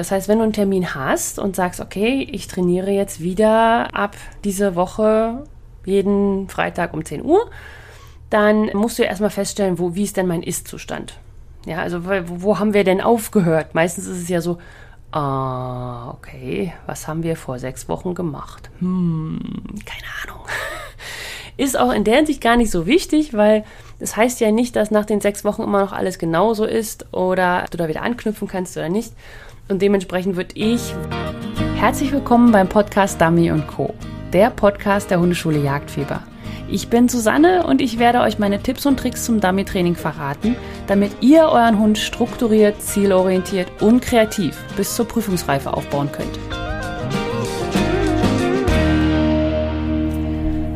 Das 0.00 0.10
heißt, 0.10 0.28
wenn 0.28 0.38
du 0.38 0.44
einen 0.44 0.54
Termin 0.54 0.94
hast 0.94 1.38
und 1.38 1.54
sagst, 1.54 1.78
okay, 1.78 2.26
ich 2.32 2.46
trainiere 2.46 2.90
jetzt 2.90 3.20
wieder 3.20 3.94
ab 3.94 4.16
diese 4.44 4.74
Woche 4.74 5.44
jeden 5.84 6.48
Freitag 6.48 6.94
um 6.94 7.04
10 7.04 7.22
Uhr, 7.22 7.50
dann 8.30 8.70
musst 8.72 8.98
du 8.98 9.02
erstmal 9.02 9.28
feststellen, 9.28 9.78
wo, 9.78 9.94
wie 9.94 10.04
ist 10.04 10.16
denn 10.16 10.26
mein 10.26 10.42
Ist-Zustand? 10.42 11.18
Ja, 11.66 11.82
also 11.82 12.06
wo, 12.06 12.12
wo 12.26 12.58
haben 12.58 12.72
wir 12.72 12.82
denn 12.82 13.02
aufgehört? 13.02 13.74
Meistens 13.74 14.06
ist 14.06 14.22
es 14.22 14.30
ja 14.30 14.40
so, 14.40 14.56
ah, 15.12 16.12
okay, 16.12 16.72
was 16.86 17.06
haben 17.06 17.22
wir 17.22 17.36
vor 17.36 17.58
sechs 17.58 17.86
Wochen 17.86 18.14
gemacht? 18.14 18.70
Hm, 18.78 19.38
keine 19.84 20.08
Ahnung. 20.24 20.46
Ist 21.58 21.78
auch 21.78 21.92
in 21.92 22.04
der 22.04 22.16
Hinsicht 22.16 22.40
gar 22.40 22.56
nicht 22.56 22.70
so 22.70 22.86
wichtig, 22.86 23.34
weil 23.34 23.64
das 23.98 24.16
heißt 24.16 24.40
ja 24.40 24.50
nicht, 24.50 24.76
dass 24.76 24.90
nach 24.90 25.04
den 25.04 25.20
sechs 25.20 25.44
Wochen 25.44 25.62
immer 25.62 25.80
noch 25.80 25.92
alles 25.92 26.18
genauso 26.18 26.64
ist 26.64 27.12
oder 27.12 27.66
du 27.70 27.76
da 27.76 27.86
wieder 27.86 28.00
anknüpfen 28.00 28.48
kannst 28.48 28.78
oder 28.78 28.88
nicht. 28.88 29.12
Und 29.70 29.80
dementsprechend 29.82 30.34
würde 30.34 30.56
ich. 30.56 30.92
Herzlich 31.76 32.12
willkommen 32.12 32.50
beim 32.50 32.68
Podcast 32.68 33.20
Dummy 33.20 33.52
Co., 33.68 33.94
der 34.32 34.50
Podcast 34.50 35.12
der 35.12 35.20
Hundeschule 35.20 35.60
Jagdfieber. 35.60 36.24
Ich 36.68 36.88
bin 36.88 37.08
Susanne 37.08 37.64
und 37.66 37.80
ich 37.80 38.00
werde 38.00 38.20
euch 38.20 38.40
meine 38.40 38.60
Tipps 38.60 38.84
und 38.84 38.98
Tricks 38.98 39.24
zum 39.24 39.40
Dummy-Training 39.40 39.94
verraten, 39.94 40.56
damit 40.88 41.12
ihr 41.20 41.42
euren 41.44 41.78
Hund 41.78 41.98
strukturiert, 41.98 42.82
zielorientiert 42.82 43.68
und 43.80 44.02
kreativ 44.02 44.56
bis 44.76 44.96
zur 44.96 45.06
Prüfungsreife 45.06 45.72
aufbauen 45.72 46.10
könnt. 46.10 46.38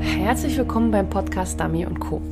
Herzlich 0.03 0.57
willkommen 0.57 0.93
beim 0.93 1.11
Podcast 1.11 1.61
Dummy 1.61 1.85
Co. 1.99 2.23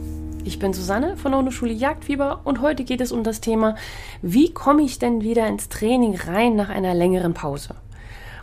Ich 0.44 0.58
bin 0.58 0.72
Susanne 0.72 1.16
von 1.16 1.30
der 1.30 1.38
Hundeschule 1.38 1.72
Jagdfieber 1.72 2.40
und 2.42 2.60
heute 2.60 2.82
geht 2.82 3.00
es 3.00 3.12
um 3.12 3.22
das 3.22 3.40
Thema, 3.40 3.76
wie 4.22 4.52
komme 4.52 4.82
ich 4.82 4.98
denn 4.98 5.22
wieder 5.22 5.46
ins 5.46 5.68
Training 5.68 6.16
rein 6.16 6.56
nach 6.56 6.68
einer 6.68 6.94
längeren 6.94 7.32
Pause? 7.32 7.76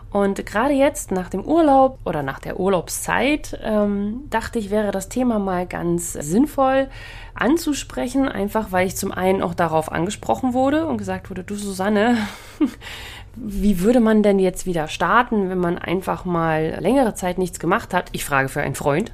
Und 0.10 0.46
gerade 0.46 0.74
jetzt 0.74 1.12
nach 1.12 1.30
dem 1.30 1.44
Urlaub 1.44 2.00
oder 2.06 2.24
nach 2.24 2.40
der 2.40 2.58
Urlaubszeit 2.58 3.60
ähm, 3.62 4.22
dachte 4.30 4.60
ich, 4.60 4.72
wäre 4.72 4.92
das 4.92 5.10
Thema 5.10 5.40
mal 5.40 5.68
ganz 5.68 6.14
sinnvoll 6.14 6.88
anzusprechen, 7.34 8.30
einfach 8.30 8.72
weil 8.72 8.88
ich 8.88 8.96
zum 8.96 9.12
einen 9.12 9.42
auch 9.42 9.54
darauf 9.54 9.92
angesprochen 9.92 10.54
wurde 10.54 10.88
und 10.88 10.98
gesagt 10.98 11.30
wurde, 11.30 11.44
du 11.44 11.56
Susanne, 11.56 12.18
wie 13.36 13.82
würde 13.82 14.00
man 14.00 14.24
denn 14.24 14.40
jetzt 14.40 14.66
wieder 14.66 14.88
starten, 14.88 15.50
wenn 15.50 15.60
man 15.60 15.78
einfach 15.78 16.24
mal 16.24 16.78
längere 16.80 17.14
Zeit 17.14 17.38
nichts 17.38 17.60
gemacht 17.60 17.94
hat? 17.94 18.08
Ich 18.14 18.24
frage 18.24 18.48
für 18.48 18.62
einen 18.62 18.76
Freund. 18.76 19.12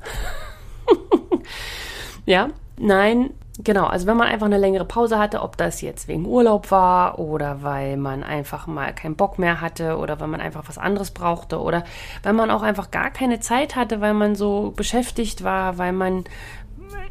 ja, 2.25 2.49
nein, 2.77 3.31
Genau, 3.63 3.85
also 3.85 4.05
wenn 4.05 4.17
man 4.17 4.27
einfach 4.27 4.47
eine 4.47 4.57
längere 4.57 4.83
Pause 4.83 5.17
hatte, 5.17 5.41
ob 5.41 5.55
das 5.55 5.79
jetzt 5.79 6.09
wegen 6.09 6.25
Urlaub 6.25 6.71
war 6.71 7.19
oder 7.19 7.63
weil 7.63 7.95
man 7.95 8.21
einfach 8.21 8.67
mal 8.67 8.93
keinen 8.93 9.15
Bock 9.15 9.39
mehr 9.39 9.61
hatte 9.61 9.97
oder 9.97 10.19
weil 10.19 10.27
man 10.27 10.41
einfach 10.41 10.63
was 10.67 10.77
anderes 10.77 11.11
brauchte 11.11 11.61
oder 11.61 11.85
weil 12.23 12.33
man 12.33 12.51
auch 12.51 12.63
einfach 12.63 12.91
gar 12.91 13.11
keine 13.11 13.39
Zeit 13.39 13.77
hatte, 13.77 14.01
weil 14.01 14.13
man 14.13 14.35
so 14.35 14.73
beschäftigt 14.75 15.45
war, 15.45 15.77
weil 15.77 15.93
man, 15.93 16.25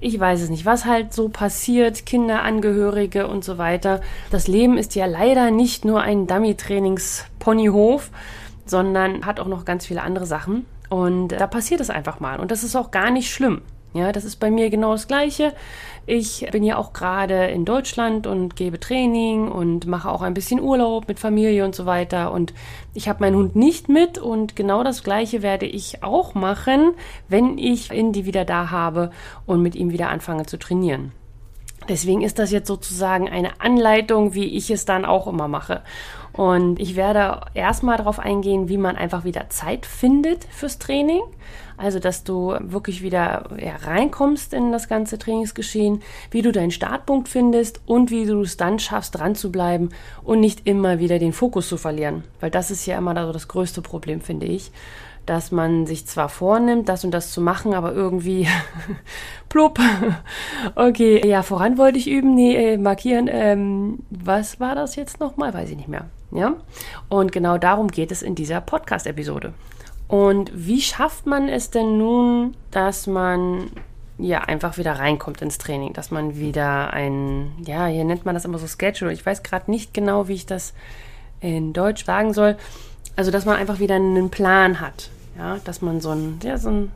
ich 0.00 0.20
weiß 0.20 0.42
es 0.42 0.50
nicht, 0.50 0.66
was 0.66 0.84
halt 0.84 1.14
so 1.14 1.30
passiert, 1.30 2.04
Kinder, 2.04 2.42
Angehörige 2.42 3.26
und 3.26 3.42
so 3.42 3.56
weiter. 3.56 4.02
Das 4.30 4.46
Leben 4.46 4.76
ist 4.76 4.94
ja 4.94 5.06
leider 5.06 5.50
nicht 5.50 5.86
nur 5.86 6.02
ein 6.02 6.26
Dummy-Trainings-Ponyhof, 6.26 8.10
sondern 8.66 9.24
hat 9.24 9.40
auch 9.40 9.48
noch 9.48 9.64
ganz 9.64 9.86
viele 9.86 10.02
andere 10.02 10.26
Sachen. 10.26 10.66
Und 10.90 11.28
da 11.28 11.46
passiert 11.46 11.80
es 11.80 11.88
einfach 11.88 12.20
mal. 12.20 12.38
Und 12.38 12.50
das 12.50 12.64
ist 12.64 12.76
auch 12.76 12.90
gar 12.90 13.10
nicht 13.10 13.32
schlimm. 13.32 13.62
Ja, 13.94 14.10
das 14.10 14.24
ist 14.24 14.40
bei 14.40 14.50
mir 14.50 14.70
genau 14.70 14.90
das 14.90 15.06
Gleiche. 15.06 15.52
Ich 16.04 16.44
bin 16.50 16.64
ja 16.64 16.76
auch 16.76 16.92
gerade 16.92 17.46
in 17.46 17.64
Deutschland 17.64 18.26
und 18.26 18.56
gebe 18.56 18.80
Training 18.80 19.46
und 19.46 19.86
mache 19.86 20.10
auch 20.10 20.20
ein 20.20 20.34
bisschen 20.34 20.60
Urlaub 20.60 21.06
mit 21.06 21.20
Familie 21.20 21.64
und 21.64 21.76
so 21.76 21.86
weiter. 21.86 22.32
Und 22.32 22.52
ich 22.92 23.08
habe 23.08 23.20
meinen 23.20 23.36
Hund 23.36 23.54
nicht 23.54 23.88
mit 23.88 24.18
und 24.18 24.56
genau 24.56 24.82
das 24.82 25.04
Gleiche 25.04 25.42
werde 25.42 25.66
ich 25.66 26.02
auch 26.02 26.34
machen, 26.34 26.94
wenn 27.28 27.56
ich 27.56 27.92
Indy 27.92 28.26
wieder 28.26 28.44
da 28.44 28.72
habe 28.72 29.12
und 29.46 29.62
mit 29.62 29.76
ihm 29.76 29.92
wieder 29.92 30.08
anfange 30.08 30.44
zu 30.44 30.58
trainieren. 30.58 31.12
Deswegen 31.88 32.22
ist 32.22 32.40
das 32.40 32.50
jetzt 32.50 32.66
sozusagen 32.66 33.28
eine 33.28 33.60
Anleitung, 33.60 34.34
wie 34.34 34.56
ich 34.56 34.70
es 34.70 34.86
dann 34.86 35.04
auch 35.04 35.28
immer 35.28 35.46
mache. 35.46 35.82
Und 36.32 36.80
ich 36.80 36.96
werde 36.96 37.42
erstmal 37.54 37.98
darauf 37.98 38.18
eingehen, 38.18 38.68
wie 38.68 38.78
man 38.78 38.96
einfach 38.96 39.24
wieder 39.24 39.50
Zeit 39.50 39.86
findet 39.86 40.44
fürs 40.50 40.80
Training. 40.80 41.20
Also, 41.76 41.98
dass 41.98 42.24
du 42.24 42.54
wirklich 42.60 43.02
wieder 43.02 43.48
ja, 43.58 43.76
reinkommst 43.76 44.54
in 44.54 44.72
das 44.72 44.88
ganze 44.88 45.18
Trainingsgeschehen, 45.18 46.02
wie 46.30 46.42
du 46.42 46.52
deinen 46.52 46.70
Startpunkt 46.70 47.28
findest 47.28 47.80
und 47.86 48.10
wie 48.10 48.26
du 48.26 48.40
es 48.42 48.56
dann 48.56 48.78
schaffst, 48.78 49.16
dran 49.18 49.34
zu 49.34 49.50
bleiben 49.50 49.90
und 50.22 50.40
nicht 50.40 50.66
immer 50.66 50.98
wieder 50.98 51.18
den 51.18 51.32
Fokus 51.32 51.68
zu 51.68 51.76
verlieren. 51.76 52.24
Weil 52.40 52.50
das 52.50 52.70
ist 52.70 52.86
ja 52.86 52.98
immer 52.98 53.14
so 53.26 53.32
das 53.32 53.48
größte 53.48 53.82
Problem, 53.82 54.20
finde 54.20 54.46
ich 54.46 54.70
dass 55.26 55.52
man 55.52 55.86
sich 55.86 56.06
zwar 56.06 56.28
vornimmt, 56.28 56.88
das 56.88 57.04
und 57.04 57.12
das 57.12 57.32
zu 57.32 57.40
machen, 57.40 57.74
aber 57.74 57.92
irgendwie 57.92 58.46
plupp. 59.48 59.78
Okay, 60.74 61.26
ja, 61.26 61.42
voran 61.42 61.78
wollte 61.78 61.98
ich 61.98 62.10
üben, 62.10 62.34
nee, 62.34 62.54
äh, 62.54 62.76
markieren. 62.76 63.28
Ähm, 63.30 64.00
was 64.10 64.60
war 64.60 64.74
das 64.74 64.96
jetzt 64.96 65.20
nochmal? 65.20 65.54
Weiß 65.54 65.70
ich 65.70 65.76
nicht 65.76 65.88
mehr. 65.88 66.06
Ja? 66.30 66.56
Und 67.08 67.32
genau 67.32 67.58
darum 67.58 67.88
geht 67.88 68.12
es 68.12 68.22
in 68.22 68.34
dieser 68.34 68.60
Podcast-Episode. 68.60 69.54
Und 70.08 70.50
wie 70.54 70.80
schafft 70.80 71.26
man 71.26 71.48
es 71.48 71.70
denn 71.70 71.98
nun, 71.98 72.56
dass 72.70 73.06
man 73.06 73.70
ja 74.18 74.42
einfach 74.42 74.78
wieder 74.78 74.92
reinkommt 74.92 75.42
ins 75.42 75.58
Training, 75.58 75.92
dass 75.92 76.10
man 76.10 76.36
wieder 76.36 76.92
ein, 76.92 77.52
ja, 77.66 77.86
hier 77.86 78.04
nennt 78.04 78.24
man 78.24 78.34
das 78.34 78.44
immer 78.44 78.58
so 78.58 78.66
Schedule. 78.66 79.12
Ich 79.12 79.24
weiß 79.24 79.42
gerade 79.42 79.70
nicht 79.70 79.92
genau, 79.92 80.28
wie 80.28 80.34
ich 80.34 80.46
das 80.46 80.72
in 81.40 81.72
Deutsch 81.72 82.04
sagen 82.04 82.32
soll. 82.32 82.56
Also, 83.16 83.30
dass 83.30 83.44
man 83.44 83.56
einfach 83.56 83.78
wieder 83.78 83.96
einen 83.96 84.30
Plan 84.30 84.80
hat. 84.80 85.10
Ja, 85.36 85.58
dass 85.64 85.82
man 85.82 86.00
so 86.00 86.10
ein, 86.10 86.38
ja, 86.42 86.58
so 86.58 86.70
ein, 86.70 86.92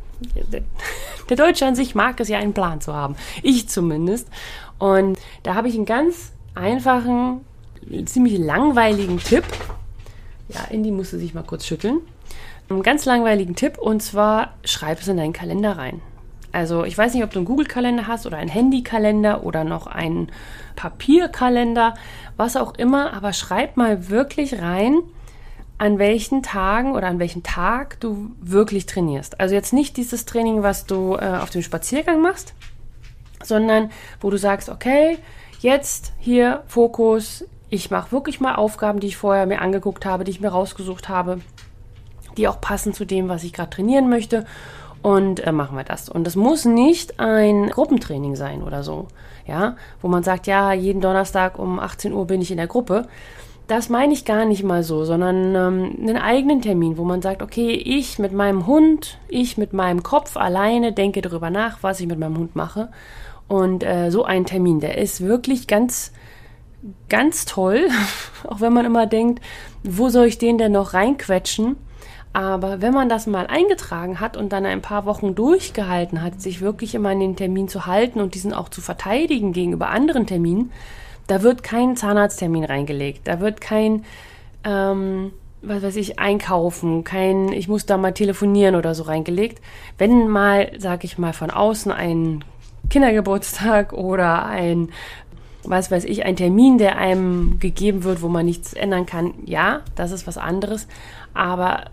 der, 1.28 1.36
Deutsche 1.36 1.66
an 1.66 1.74
sich 1.74 1.94
mag 1.94 2.20
es 2.20 2.28
ja, 2.28 2.38
einen 2.38 2.54
Plan 2.54 2.80
zu 2.80 2.94
haben. 2.94 3.16
Ich 3.42 3.68
zumindest. 3.68 4.28
Und 4.78 5.18
da 5.42 5.54
habe 5.54 5.68
ich 5.68 5.74
einen 5.74 5.86
ganz 5.86 6.32
einfachen 6.54 7.40
ziemlich 8.06 8.38
langweiligen 8.38 9.18
Tipp. 9.18 9.44
Ja, 10.48 10.64
Indy 10.70 10.90
musste 10.90 11.18
sich 11.18 11.34
mal 11.34 11.42
kurz 11.42 11.66
schütteln. 11.66 12.00
Einen 12.70 12.82
ganz 12.82 13.06
langweiligen 13.06 13.54
Tipp 13.54 13.78
und 13.78 14.02
zwar 14.02 14.54
schreib 14.64 15.00
es 15.00 15.08
in 15.08 15.16
deinen 15.16 15.32
Kalender 15.32 15.78
rein. 15.78 16.02
Also 16.52 16.84
ich 16.84 16.96
weiß 16.96 17.14
nicht, 17.14 17.24
ob 17.24 17.30
du 17.30 17.38
einen 17.38 17.46
Google-Kalender 17.46 18.06
hast 18.06 18.26
oder 18.26 18.36
einen 18.36 18.50
Handy-Kalender 18.50 19.44
oder 19.44 19.64
noch 19.64 19.86
einen 19.86 20.30
Papierkalender, 20.76 21.94
was 22.36 22.56
auch 22.56 22.74
immer, 22.74 23.12
aber 23.14 23.32
schreib 23.32 23.76
mal 23.76 24.08
wirklich 24.08 24.60
rein, 24.60 24.98
an 25.78 25.98
welchen 25.98 26.42
Tagen 26.42 26.92
oder 26.92 27.06
an 27.06 27.18
welchem 27.18 27.42
Tag 27.42 28.00
du 28.00 28.32
wirklich 28.40 28.86
trainierst. 28.86 29.40
Also 29.40 29.54
jetzt 29.54 29.72
nicht 29.72 29.96
dieses 29.96 30.24
Training, 30.24 30.62
was 30.62 30.86
du 30.86 31.14
äh, 31.14 31.38
auf 31.40 31.50
dem 31.50 31.62
Spaziergang 31.62 32.20
machst, 32.20 32.52
sondern 33.42 33.90
wo 34.20 34.28
du 34.28 34.36
sagst, 34.36 34.68
okay, 34.68 35.18
jetzt 35.60 36.12
hier 36.18 36.64
Fokus, 36.66 37.44
ich 37.70 37.90
mache 37.90 38.12
wirklich 38.12 38.40
mal 38.40 38.56
Aufgaben, 38.56 39.00
die 39.00 39.06
ich 39.06 39.16
vorher 39.16 39.46
mir 39.46 39.60
angeguckt 39.60 40.04
habe, 40.04 40.24
die 40.24 40.32
ich 40.32 40.40
mir 40.40 40.48
rausgesucht 40.48 41.08
habe, 41.08 41.40
die 42.38 42.48
auch 42.48 42.60
passen 42.60 42.94
zu 42.94 43.04
dem, 43.04 43.28
was 43.28 43.44
ich 43.44 43.52
gerade 43.52 43.70
trainieren 43.70 44.08
möchte. 44.08 44.46
Und 45.02 45.46
äh, 45.46 45.52
machen 45.52 45.76
wir 45.76 45.84
das. 45.84 46.08
Und 46.08 46.26
es 46.26 46.34
muss 46.34 46.64
nicht 46.64 47.20
ein 47.20 47.68
Gruppentraining 47.68 48.34
sein 48.34 48.62
oder 48.62 48.82
so, 48.82 49.06
ja, 49.46 49.76
wo 50.02 50.08
man 50.08 50.22
sagt, 50.22 50.46
ja, 50.46 50.72
jeden 50.72 51.00
Donnerstag 51.00 51.58
um 51.58 51.78
18 51.78 52.12
Uhr 52.12 52.26
bin 52.26 52.40
ich 52.40 52.50
in 52.50 52.56
der 52.56 52.66
Gruppe. 52.66 53.06
Das 53.68 53.90
meine 53.90 54.14
ich 54.14 54.24
gar 54.24 54.44
nicht 54.44 54.64
mal 54.64 54.82
so, 54.82 55.04
sondern 55.04 55.54
ähm, 55.54 55.96
einen 56.00 56.16
eigenen 56.16 56.62
Termin, 56.62 56.96
wo 56.96 57.04
man 57.04 57.22
sagt, 57.22 57.42
okay, 57.42 57.70
ich 57.72 58.18
mit 58.18 58.32
meinem 58.32 58.66
Hund, 58.66 59.18
ich 59.28 59.58
mit 59.58 59.72
meinem 59.72 60.02
Kopf 60.02 60.36
alleine 60.36 60.92
denke 60.92 61.20
darüber 61.20 61.50
nach, 61.50 61.82
was 61.82 62.00
ich 62.00 62.06
mit 62.06 62.18
meinem 62.18 62.38
Hund 62.38 62.56
mache. 62.56 62.88
Und 63.46 63.84
äh, 63.84 64.10
so 64.10 64.24
ein 64.24 64.46
Termin, 64.46 64.80
der 64.80 64.98
ist 64.98 65.20
wirklich 65.20 65.66
ganz 65.66 66.12
ganz 67.08 67.44
toll, 67.44 67.88
auch 68.48 68.60
wenn 68.60 68.72
man 68.72 68.86
immer 68.86 69.06
denkt, 69.06 69.42
wo 69.82 70.08
soll 70.08 70.26
ich 70.26 70.38
den 70.38 70.58
denn 70.58 70.72
noch 70.72 70.94
reinquetschen? 70.94 71.76
Aber 72.38 72.80
wenn 72.80 72.94
man 72.94 73.08
das 73.08 73.26
mal 73.26 73.48
eingetragen 73.48 74.20
hat 74.20 74.36
und 74.36 74.52
dann 74.52 74.64
ein 74.64 74.80
paar 74.80 75.06
Wochen 75.06 75.34
durchgehalten 75.34 76.22
hat, 76.22 76.40
sich 76.40 76.60
wirklich 76.60 76.94
immer 76.94 77.08
an 77.08 77.18
den 77.18 77.34
Termin 77.34 77.66
zu 77.66 77.86
halten 77.86 78.20
und 78.20 78.36
diesen 78.36 78.52
auch 78.52 78.68
zu 78.68 78.80
verteidigen 78.80 79.52
gegenüber 79.52 79.88
anderen 79.88 80.24
Terminen, 80.24 80.70
da 81.26 81.42
wird 81.42 81.64
kein 81.64 81.96
Zahnarzttermin 81.96 82.62
reingelegt, 82.62 83.26
da 83.26 83.40
wird 83.40 83.60
kein, 83.60 84.04
ähm, 84.62 85.32
was 85.62 85.82
weiß 85.82 85.96
ich, 85.96 86.20
einkaufen, 86.20 87.02
kein, 87.02 87.52
ich 87.52 87.66
muss 87.66 87.86
da 87.86 87.96
mal 87.96 88.14
telefonieren 88.14 88.76
oder 88.76 88.94
so 88.94 89.02
reingelegt. 89.02 89.60
Wenn 89.98 90.28
mal, 90.28 90.70
sag 90.78 91.02
ich 91.02 91.18
mal, 91.18 91.32
von 91.32 91.50
außen 91.50 91.90
ein 91.90 92.44
Kindergeburtstag 92.88 93.92
oder 93.92 94.46
ein 94.46 94.90
was 95.64 95.90
weiß 95.90 96.04
ich, 96.04 96.24
ein 96.24 96.36
Termin, 96.36 96.78
der 96.78 96.98
einem 96.98 97.58
gegeben 97.58 98.04
wird, 98.04 98.22
wo 98.22 98.28
man 98.28 98.46
nichts 98.46 98.74
ändern 98.74 99.06
kann, 99.06 99.34
ja, 99.44 99.80
das 99.96 100.12
ist 100.12 100.26
was 100.28 100.38
anderes. 100.38 100.86
Aber 101.34 101.86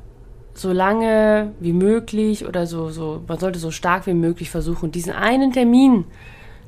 so 0.55 0.71
lange 0.71 1.53
wie 1.59 1.73
möglich 1.73 2.47
oder 2.47 2.65
so, 2.65 2.89
so, 2.89 3.21
man 3.27 3.37
sollte 3.37 3.59
so 3.59 3.71
stark 3.71 4.07
wie 4.07 4.13
möglich 4.13 4.49
versuchen, 4.49 4.91
diesen 4.91 5.13
einen 5.13 5.51
Termin 5.51 6.05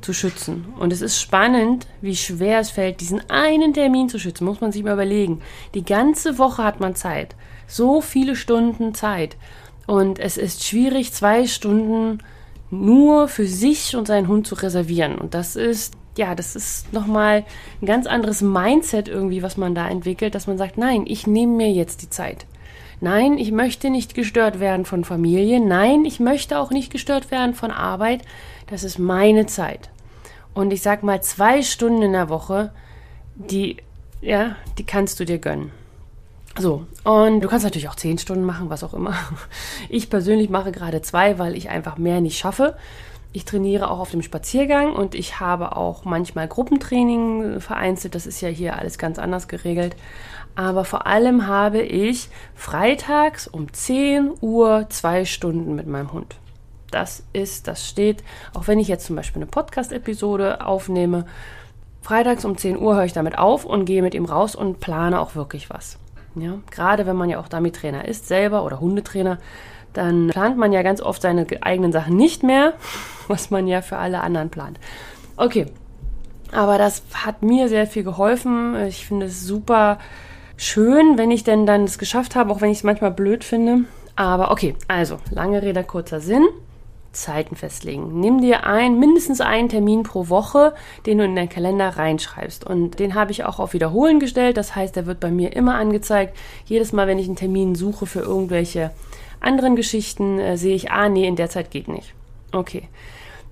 zu 0.01 0.13
schützen. 0.13 0.66
Und 0.78 0.94
es 0.94 1.01
ist 1.01 1.19
spannend, 1.19 1.88
wie 2.01 2.16
schwer 2.16 2.60
es 2.60 2.69
fällt, 2.69 3.01
diesen 3.01 3.30
einen 3.30 3.74
Termin 3.74 4.10
zu 4.10 4.19
schützen. 4.19 4.45
Muss 4.45 4.62
man 4.62 4.72
sich 4.72 4.84
mal 4.84 4.94
überlegen. 4.94 5.42
Die 5.74 5.86
ganze 5.86 6.38
Woche 6.38 6.63
hat 6.63 6.80
man 6.80 6.95
Zeit. 6.95 7.36
So 7.66 8.01
viele 8.01 8.36
Stunden 8.36 8.94
Zeit. 8.94 9.38
Und 9.88 10.19
es 10.19 10.38
ist 10.38 10.66
schwierig, 10.66 11.13
zwei 11.13 11.48
Stunden 11.48 12.19
nur 12.69 13.30
für 13.30 13.48
sich 13.48 13.95
und 13.95 14.07
seinen 14.07 14.28
Hund 14.28 14.45
zu 14.45 14.56
reservieren. 14.56 15.16
Und 15.16 15.33
das 15.33 15.56
ist, 15.56 15.94
ja, 16.18 16.36
das 16.36 16.57
ist 16.57 16.92
nochmal 16.92 17.45
ein 17.81 17.86
ganz 17.86 18.06
anderes 18.06 18.42
Mindset 18.42 19.07
irgendwie, 19.07 19.42
was 19.42 19.56
man 19.56 19.74
da 19.74 19.88
entwickelt, 19.88 20.36
dass 20.36 20.48
man 20.48 20.57
sagt, 20.57 20.78
nein, 20.78 21.06
ich 21.07 21.25
nehme 21.25 21.56
mir 21.56 21.72
jetzt 21.72 22.01
die 22.01 22.10
Zeit. 22.10 22.45
Nein, 23.00 23.38
ich 23.38 23.52
möchte 23.52 23.90
nicht 23.90 24.16
gestört 24.16 24.60
werden 24.60 24.86
von 24.86 25.04
Familie. 25.04 25.60
Nein, 25.60 26.06
ich 26.06 26.20
möchte 26.20 26.58
auch 26.58 26.72
nicht 26.72 26.92
gestört 26.92 27.30
werden 27.30 27.54
von 27.54 27.72
Arbeit. 27.72 28.22
Das 28.68 28.84
ist 28.84 28.98
meine 28.98 29.46
Zeit. 29.46 29.90
Und 30.54 30.72
ich 30.72 30.82
sag 30.82 31.04
mal, 31.04 31.22
zwei 31.22 31.62
Stunden 31.62 32.02
in 32.02 32.14
der 32.14 32.30
Woche, 32.30 32.72
die, 33.36 33.78
ja, 34.22 34.56
die 34.80 34.86
kannst 34.86 35.20
du 35.20 35.26
dir 35.26 35.38
gönnen. 35.38 35.72
So, 36.58 36.88
und 37.04 37.42
du 37.42 37.48
kannst 37.48 37.66
natürlich 37.66 37.88
auch 37.88 37.96
zehn 37.96 38.18
Stunden 38.18 38.44
machen, 38.44 38.72
was 38.72 38.84
auch 38.84 38.96
immer. 38.96 39.14
Ich 39.90 40.10
persönlich 40.10 40.50
mache 40.50 40.72
gerade 40.72 41.04
zwei, 41.04 41.38
weil 41.38 41.56
ich 41.56 41.70
einfach 41.70 41.98
mehr 41.98 42.20
nicht 42.20 42.40
schaffe. 42.40 42.76
Ich 43.32 43.46
trainiere 43.46 43.92
auch 43.92 44.00
auf 44.00 44.10
dem 44.10 44.24
Spaziergang 44.24 44.94
und 44.94 45.14
ich 45.14 45.40
habe 45.40 45.76
auch 45.76 46.06
manchmal 46.06 46.48
Gruppentraining 46.48 47.62
vereinzelt. 47.62 48.16
Das 48.16 48.26
ist 48.26 48.42
ja 48.42 48.50
hier 48.50 48.76
alles 48.78 48.98
ganz 48.98 49.20
anders 49.20 49.48
geregelt. 49.48 49.96
Aber 50.57 50.86
vor 50.86 51.06
allem 51.06 51.45
habe 51.45 51.83
ich 51.83 52.30
freitags 52.56 53.48
um 53.48 53.71
10 53.71 54.31
Uhr 54.42 54.88
zwei 54.89 55.24
Stunden 55.24 55.75
mit 55.75 55.86
meinem 55.86 56.12
Hund. 56.12 56.36
Das 56.89 57.21
ist, 57.31 57.68
das 57.68 57.88
steht, 57.88 58.24
auch 58.56 58.68
wenn 58.68 58.80
ich 58.80 58.88
jetzt 58.88 59.06
zum 59.06 59.15
Beispiel 59.15 59.44
eine 59.44 59.51
Podcast-Episode 59.51 60.65
aufnehme, 60.65 61.27
freitags 62.01 62.44
um 62.44 62.57
10 62.57 62.80
Uhr 62.80 62.95
höre 62.95 63.06
ich 63.06 63.13
damit 63.13 63.38
auf 63.38 63.65
und 63.65 63.86
gehe 63.86 64.01
mit 64.01 64.15
ihm 64.15 64.25
raus 64.25 64.56
und 64.56 64.80
plane 64.80 65.21
auch 65.21 65.36
wirklich 65.36 65.69
was. 65.69 66.00
Ja, 66.33 66.57
gerade 66.71 67.06
wenn 67.06 67.18
man 67.18 67.30
ja 67.30 67.39
auch 67.39 67.50
Dummy-Trainer 67.50 68.07
ist 68.07 68.27
selber 68.27 68.63
oder 68.63 68.80
Hundetrainer, 68.80 69.38
dann 69.94 70.30
plant 70.30 70.57
man 70.57 70.74
ja 70.74 70.81
ganz 70.81 71.01
oft 71.01 71.21
seine 71.21 71.45
eigenen 71.62 71.92
Sachen 71.92 72.18
nicht 72.18 72.42
mehr, 72.42 72.74
was 73.27 73.51
man 73.51 73.68
ja 73.68 73.83
für 73.83 73.98
alle 73.98 74.21
anderen 74.21 74.50
plant. 74.50 74.80
Okay, 75.36 75.68
aber 76.51 76.80
das 76.80 77.04
hat 77.13 77.44
mir 77.44 77.69
sehr 77.69 77.86
viel 77.86 78.04
geholfen. 78.04 78.75
Ich 78.88 79.06
finde 79.06 79.27
es 79.27 79.45
super 79.45 80.00
schön, 80.57 81.18
wenn 81.18 81.31
ich 81.31 81.44
denn 81.44 81.65
dann 81.65 81.86
es 81.86 81.98
geschafft 81.98 82.36
habe, 82.36 82.51
auch 82.51 82.62
wenn 82.62 82.71
ich 82.71 82.80
es 82.80 82.83
manchmal 82.83 83.12
blöd 83.12 83.44
finde. 83.44 83.86
Aber 84.15 84.51
okay, 84.51 84.75
also 84.88 85.19
lange 85.31 85.62
Rede, 85.62 85.83
kurzer 85.83 86.19
Sinn. 86.19 86.45
Zeiten 87.13 87.56
festlegen. 87.56 88.19
Nimm 88.19 88.42
dir 88.42 88.65
ein, 88.65 89.00
mindestens 89.00 89.42
einen 89.42 89.69
Termin 89.69 90.04
pro 90.04 90.30
Woche, 90.30 90.74
den 91.06 91.18
du 91.18 91.24
in 91.24 91.36
deinen 91.36 91.50
Kalender 91.50 91.89
reinschreibst. 91.89 92.63
Und 92.63 93.00
den 93.00 93.15
habe 93.15 93.31
ich 93.31 93.44
auch 93.44 93.59
auf 93.59 93.74
Wiederholen 93.74 94.19
gestellt. 94.19 94.57
Das 94.57 94.75
heißt, 94.75 94.95
der 94.95 95.07
wird 95.07 95.19
bei 95.19 95.31
mir 95.31 95.56
immer 95.56 95.75
angezeigt. 95.75 96.38
Jedes 96.65 96.94
Mal, 96.94 97.07
wenn 97.07 97.18
ich 97.18 97.27
einen 97.27 97.36
Termin 97.36 97.75
suche 97.75 98.06
für 98.06 98.19
irgendwelche 98.19 98.92
anderen 99.39 99.75
Geschichten, 99.75 100.39
äh, 100.39 100.57
sehe 100.57 100.75
ich, 100.75 100.92
ah, 100.92 101.09
nee, 101.09 101.27
in 101.27 101.36
der 101.36 101.50
Zeit 101.50 101.71
geht 101.71 101.88
nicht. 101.88 102.13
Okay. 102.51 102.88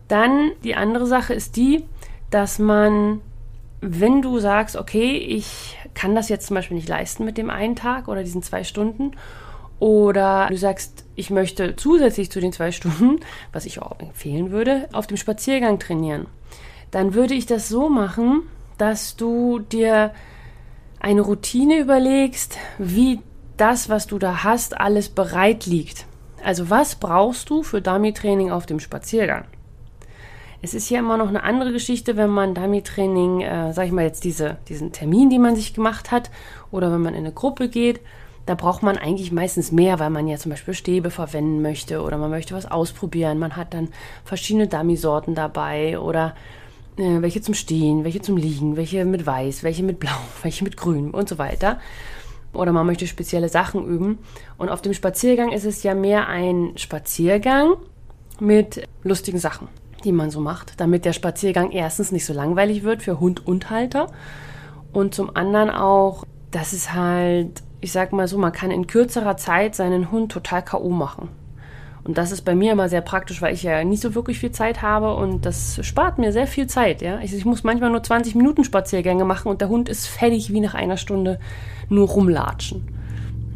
Dann 0.08 0.52
die 0.64 0.76
andere 0.76 1.08
Sache 1.08 1.34
ist 1.34 1.56
die, 1.56 1.84
dass 2.30 2.60
man, 2.60 3.22
wenn 3.82 4.22
du 4.22 4.40
sagst, 4.40 4.76
okay, 4.76 5.18
ich 5.18 5.78
kann 5.94 6.16
das 6.16 6.30
jetzt 6.30 6.48
zum 6.48 6.56
Beispiel 6.56 6.78
nicht 6.78 6.90
leisten 6.90 7.26
mit 7.26 7.38
dem 7.38 7.50
einen 7.50 7.76
Tag 7.76 8.08
oder 8.08 8.24
diesen 8.24 8.44
zwei 8.44 8.64
Stunden 8.64 9.12
oder 9.80 10.48
du 10.50 10.58
sagst, 10.58 11.06
ich 11.16 11.30
möchte 11.30 11.76
zusätzlich 11.76 12.32
zu 12.32 12.40
den 12.40 12.54
zwei 12.54 12.72
Stunden, 12.72 13.20
was 13.52 13.66
ich 13.66 13.82
auch 13.82 14.00
empfehlen 14.00 14.52
würde, 14.52 14.88
auf 14.94 15.08
dem 15.08 15.18
Spaziergang 15.18 15.80
trainieren. 15.80 16.28
Dann 16.92 17.14
würde 17.14 17.34
ich 17.34 17.46
das 17.46 17.68
so 17.68 17.90
machen, 17.90 18.44
dass 18.78 19.16
du 19.16 19.60
dir 19.60 20.12
eine 21.00 21.22
Routine 21.22 21.80
überlegst, 21.80 22.58
wie 22.78 23.20
das, 23.58 23.90
was 23.90 24.08
du 24.08 24.18
da 24.18 24.44
hast, 24.44 24.78
alles 24.80 25.10
bereit 25.10 25.66
liegt. 25.66 26.06
Also 26.44 26.70
was 26.70 26.96
brauchst 26.96 27.50
du 27.50 27.64
für 27.64 27.82
Dummy-Training 27.82 28.52
auf 28.52 28.66
dem 28.66 28.80
Spaziergang? 28.80 29.46
Es 30.66 30.74
ist 30.74 30.90
ja 30.90 30.98
immer 30.98 31.18
noch 31.18 31.28
eine 31.28 31.44
andere 31.44 31.72
Geschichte, 31.72 32.18
wenn 32.18 32.32
man 32.32 32.56
Dummy-Training, 32.56 33.42
äh, 33.42 33.72
sag 33.72 33.86
ich 33.86 33.92
mal 33.92 34.04
jetzt 34.04 34.24
diese, 34.24 34.58
diesen 34.68 34.92
Termin, 34.92 35.30
den 35.30 35.44
man 35.44 35.56
sich 35.56 35.76
gemacht 35.76 36.10
hat, 36.10 36.32
oder 36.72 36.92
wenn 36.92 37.02
man 37.02 37.14
in 37.14 37.20
eine 37.20 37.32
Gruppe 37.32 37.70
geht 37.70 38.00
da 38.46 38.54
braucht 38.54 38.84
man 38.84 38.98
eigentlich 38.98 39.32
meistens 39.32 39.72
mehr, 39.72 40.00
weil 40.00 40.12
man 40.12 40.28
ja 40.28 40.38
zum 40.38 40.52
Beispiel 40.52 40.74
Stäbe 40.74 41.10
verwenden 41.10 41.62
möchte 41.62 42.02
oder 42.02 42.18
man 42.18 42.30
möchte 42.30 42.54
was 42.54 42.70
ausprobieren. 42.70 43.40
Man 43.40 43.56
hat 43.56 43.74
dann 43.74 43.90
verschiedene 44.24 44.68
Dummy-Sorten 44.68 45.34
dabei 45.34 46.00
oder 46.00 46.36
äh, 46.98 47.22
welche 47.22 47.42
zum 47.42 47.56
Stehen, 47.56 48.04
welche 48.04 48.22
zum 48.22 48.38
Liegen, 48.38 48.78
welche 48.78 49.04
mit 49.06 49.26
Weiß, 49.26 49.64
welche 49.64 49.84
mit 49.84 50.00
Blau, 50.00 50.12
welche 50.44 50.64
mit 50.64 50.78
Grün 50.78 51.12
und 51.12 51.28
so 51.28 51.38
weiter. 51.38 51.80
Oder 52.54 52.72
man 52.72 52.86
möchte 52.86 53.08
spezielle 53.08 53.50
Sachen 53.50 53.84
üben. 53.86 54.20
Und 54.58 54.70
auf 54.70 54.82
dem 54.82 54.94
Spaziergang 54.94 55.52
ist 55.52 55.66
es 55.66 55.84
ja 55.84 55.96
mehr 55.96 56.28
ein 56.28 56.74
Spaziergang 56.76 57.74
mit 58.40 58.88
lustigen 59.04 59.40
Sachen, 59.40 59.68
die 60.06 60.12
man 60.12 60.30
so 60.30 60.40
macht, 60.40 60.80
damit 60.80 61.04
der 61.04 61.14
Spaziergang 61.14 61.72
erstens 61.72 62.12
nicht 62.12 62.26
so 62.26 62.34
langweilig 62.34 62.84
wird 62.84 63.04
für 63.04 63.20
Hund 63.20 63.46
und 63.46 63.70
Halter 63.70 64.08
und 64.94 65.14
zum 65.14 65.36
anderen 65.36 65.70
auch, 65.70 66.24
dass 66.52 66.72
es 66.72 66.94
halt 66.94 67.62
ich 67.86 67.92
sag 67.92 68.14
mal 68.14 68.28
so, 68.28 68.40
man 68.40 68.52
kann 68.52 68.72
in 68.72 68.88
kürzerer 68.88 69.38
Zeit 69.38 69.76
seinen 69.76 70.12
Hund 70.12 70.32
total 70.32 70.64
K.O. 70.64 70.90
machen. 70.90 71.30
Und 72.04 72.18
das 72.18 72.32
ist 72.32 72.42
bei 72.42 72.56
mir 72.56 72.72
immer 72.72 72.90
sehr 72.90 73.02
praktisch, 73.02 73.44
weil 73.44 73.54
ich 73.54 73.62
ja 73.62 73.84
nicht 73.84 74.02
so 74.02 74.16
wirklich 74.16 74.40
viel 74.40 74.52
Zeit 74.52 74.82
habe 74.82 75.16
und 75.16 75.46
das 75.46 75.80
spart 75.84 76.18
mir 76.18 76.32
sehr 76.32 76.48
viel 76.48 76.66
Zeit, 76.66 77.04
ja. 77.04 77.20
Ich, 77.22 77.34
ich 77.34 77.46
muss 77.46 77.64
manchmal 77.64 77.92
nur 77.92 78.02
20 78.02 78.34
Minuten 78.34 78.64
Spaziergänge 78.64 79.24
machen 79.24 79.50
und 79.50 79.62
der 79.62 79.70
Hund 79.70 79.88
ist 79.88 80.08
fertig 80.08 80.52
wie 80.52 80.60
nach 80.62 80.74
einer 80.74 80.98
Stunde 80.98 81.40
nur 81.90 82.08
rumlatschen. 82.08 82.88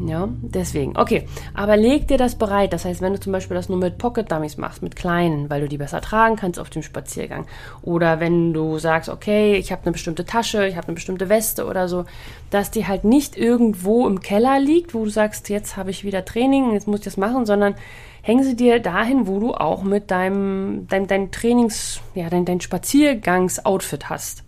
Ja, 0.05 0.29
deswegen. 0.41 0.95
Okay, 0.97 1.27
aber 1.53 1.75
leg 1.75 2.07
dir 2.07 2.17
das 2.17 2.35
bereit. 2.35 2.71
Das 2.71 2.85
heißt, 2.85 3.01
wenn 3.01 3.13
du 3.13 3.19
zum 3.19 3.33
Beispiel 3.33 3.55
das 3.55 3.67
nur 3.67 3.77
mit 3.77 3.97
Pocket 3.97 4.31
Dummies 4.31 4.57
machst, 4.57 4.81
mit 4.81 4.95
kleinen, 4.95 5.49
weil 5.49 5.61
du 5.61 5.67
die 5.67 5.77
besser 5.77 5.99
tragen 5.99 6.37
kannst 6.37 6.57
auf 6.59 6.69
dem 6.69 6.83
Spaziergang. 6.83 7.45
Oder 7.81 8.21
wenn 8.21 8.53
du 8.53 8.79
sagst, 8.79 9.09
okay, 9.09 9.55
ich 9.55 9.73
habe 9.73 9.83
eine 9.83 9.91
bestimmte 9.91 10.25
Tasche, 10.25 10.65
ich 10.67 10.77
habe 10.77 10.87
eine 10.87 10.95
bestimmte 10.95 11.27
Weste 11.27 11.65
oder 11.65 11.89
so, 11.89 12.05
dass 12.49 12.71
die 12.71 12.87
halt 12.87 13.03
nicht 13.03 13.37
irgendwo 13.37 14.07
im 14.07 14.21
Keller 14.21 14.59
liegt, 14.59 14.93
wo 14.93 15.03
du 15.03 15.09
sagst, 15.09 15.49
jetzt 15.49 15.75
habe 15.75 15.91
ich 15.91 16.05
wieder 16.05 16.23
Training, 16.23 16.73
jetzt 16.73 16.87
muss 16.87 16.99
ich 16.99 17.05
das 17.05 17.17
machen, 17.17 17.45
sondern 17.45 17.75
häng 18.21 18.41
sie 18.43 18.55
dir 18.55 18.79
dahin, 18.79 19.27
wo 19.27 19.39
du 19.39 19.53
auch 19.53 19.83
mit 19.83 20.11
deinem, 20.11 20.87
dein, 20.87 21.07
dein 21.07 21.31
Trainings, 21.31 21.99
ja, 22.15 22.29
dein, 22.29 22.45
dein 22.45 22.61
Spaziergangsoutfit 22.61 24.09
hast. 24.09 24.43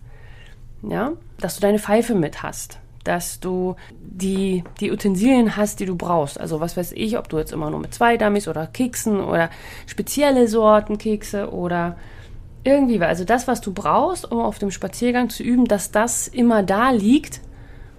Ja, 0.88 1.12
dass 1.38 1.56
du 1.56 1.60
deine 1.60 1.78
Pfeife 1.78 2.14
mit 2.14 2.42
hast 2.42 2.81
dass 3.04 3.40
du 3.40 3.76
die, 4.00 4.64
die 4.80 4.92
Utensilien 4.92 5.56
hast, 5.56 5.80
die 5.80 5.86
du 5.86 5.96
brauchst. 5.96 6.40
Also 6.40 6.60
was 6.60 6.76
weiß 6.76 6.92
ich, 6.92 7.18
ob 7.18 7.28
du 7.28 7.38
jetzt 7.38 7.52
immer 7.52 7.70
nur 7.70 7.80
mit 7.80 7.94
zwei 7.94 8.16
Dummies 8.16 8.48
oder 8.48 8.66
Keksen 8.66 9.20
oder 9.20 9.50
spezielle 9.86 10.48
Sorten 10.48 10.98
Kekse 10.98 11.52
oder 11.52 11.96
irgendwie, 12.64 13.00
also 13.00 13.24
das, 13.24 13.48
was 13.48 13.60
du 13.60 13.72
brauchst, 13.72 14.30
um 14.30 14.40
auf 14.40 14.58
dem 14.58 14.70
Spaziergang 14.70 15.30
zu 15.30 15.42
üben, 15.42 15.64
dass 15.64 15.90
das 15.90 16.28
immer 16.28 16.62
da 16.62 16.90
liegt, 16.90 17.40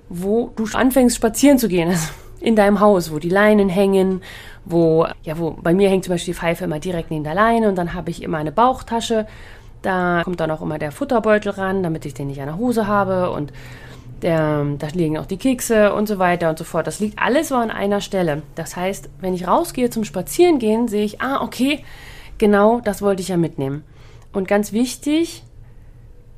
wo 0.10 0.51
du 0.55 0.65
anfängst 0.74 1.15
spazieren 1.15 1.57
zu 1.57 1.67
gehen. 1.67 1.89
Also 1.89 2.07
in 2.39 2.55
deinem 2.55 2.81
Haus, 2.81 3.12
wo 3.12 3.19
die 3.19 3.29
Leinen 3.29 3.69
hängen, 3.69 4.22
wo, 4.65 5.07
ja, 5.24 5.38
wo, 5.39 5.51
bei 5.51 5.74
mir 5.74 5.89
hängt 5.89 6.03
zum 6.03 6.13
Beispiel 6.13 6.33
die 6.33 6.39
Pfeife 6.39 6.65
immer 6.65 6.79
direkt 6.79 7.10
neben 7.10 7.24
der 7.24 7.33
Leine 7.33 7.69
und 7.69 7.75
dann 7.75 7.93
habe 7.93 8.10
ich 8.10 8.22
immer 8.22 8.38
eine 8.38 8.51
Bauchtasche. 8.51 9.25
Da 9.81 10.22
kommt 10.24 10.39
dann 10.39 10.51
auch 10.51 10.62
immer 10.62 10.77
der 10.77 10.91
Futterbeutel 10.91 11.51
ran, 11.53 11.83
damit 11.83 12.05
ich 12.05 12.13
den 12.13 12.27
nicht 12.27 12.41
an 12.41 12.48
der 12.48 12.57
Hose 12.57 12.86
habe 12.86 13.31
und 13.31 13.51
der, 14.24 14.65
da 14.80 14.88
liegen 14.88 15.18
auch 15.18 15.25
die 15.25 15.38
Kekse 15.38 15.94
und 15.94 16.08
so 16.08 16.18
weiter 16.18 16.50
und 16.50 16.58
so 16.58 16.63
fort. 16.63 16.88
Das 16.88 17.00
liegt 17.00 17.20
alles 17.20 17.50
so 17.50 17.56
an 17.56 17.70
einer 17.70 18.01
Stelle. 18.01 18.42
Das 18.56 18.75
heißt, 18.75 19.10
wenn 19.20 19.34
ich 19.34 19.48
rausgehe 19.48 19.89
zum 19.89 20.06
Spazierengehen, 20.06 20.88
sehe 20.88 21.03
ich, 21.03 21.22
ah, 21.22 21.42
okay, 21.42 21.84
genau 22.38 22.80
das 22.80 23.01
wollte 23.01 23.22
ich 23.22 23.27
ja 23.27 23.38
mitnehmen. 23.38 23.84
Und 24.32 24.48
ganz 24.48 24.72
wichtig, 24.72 25.44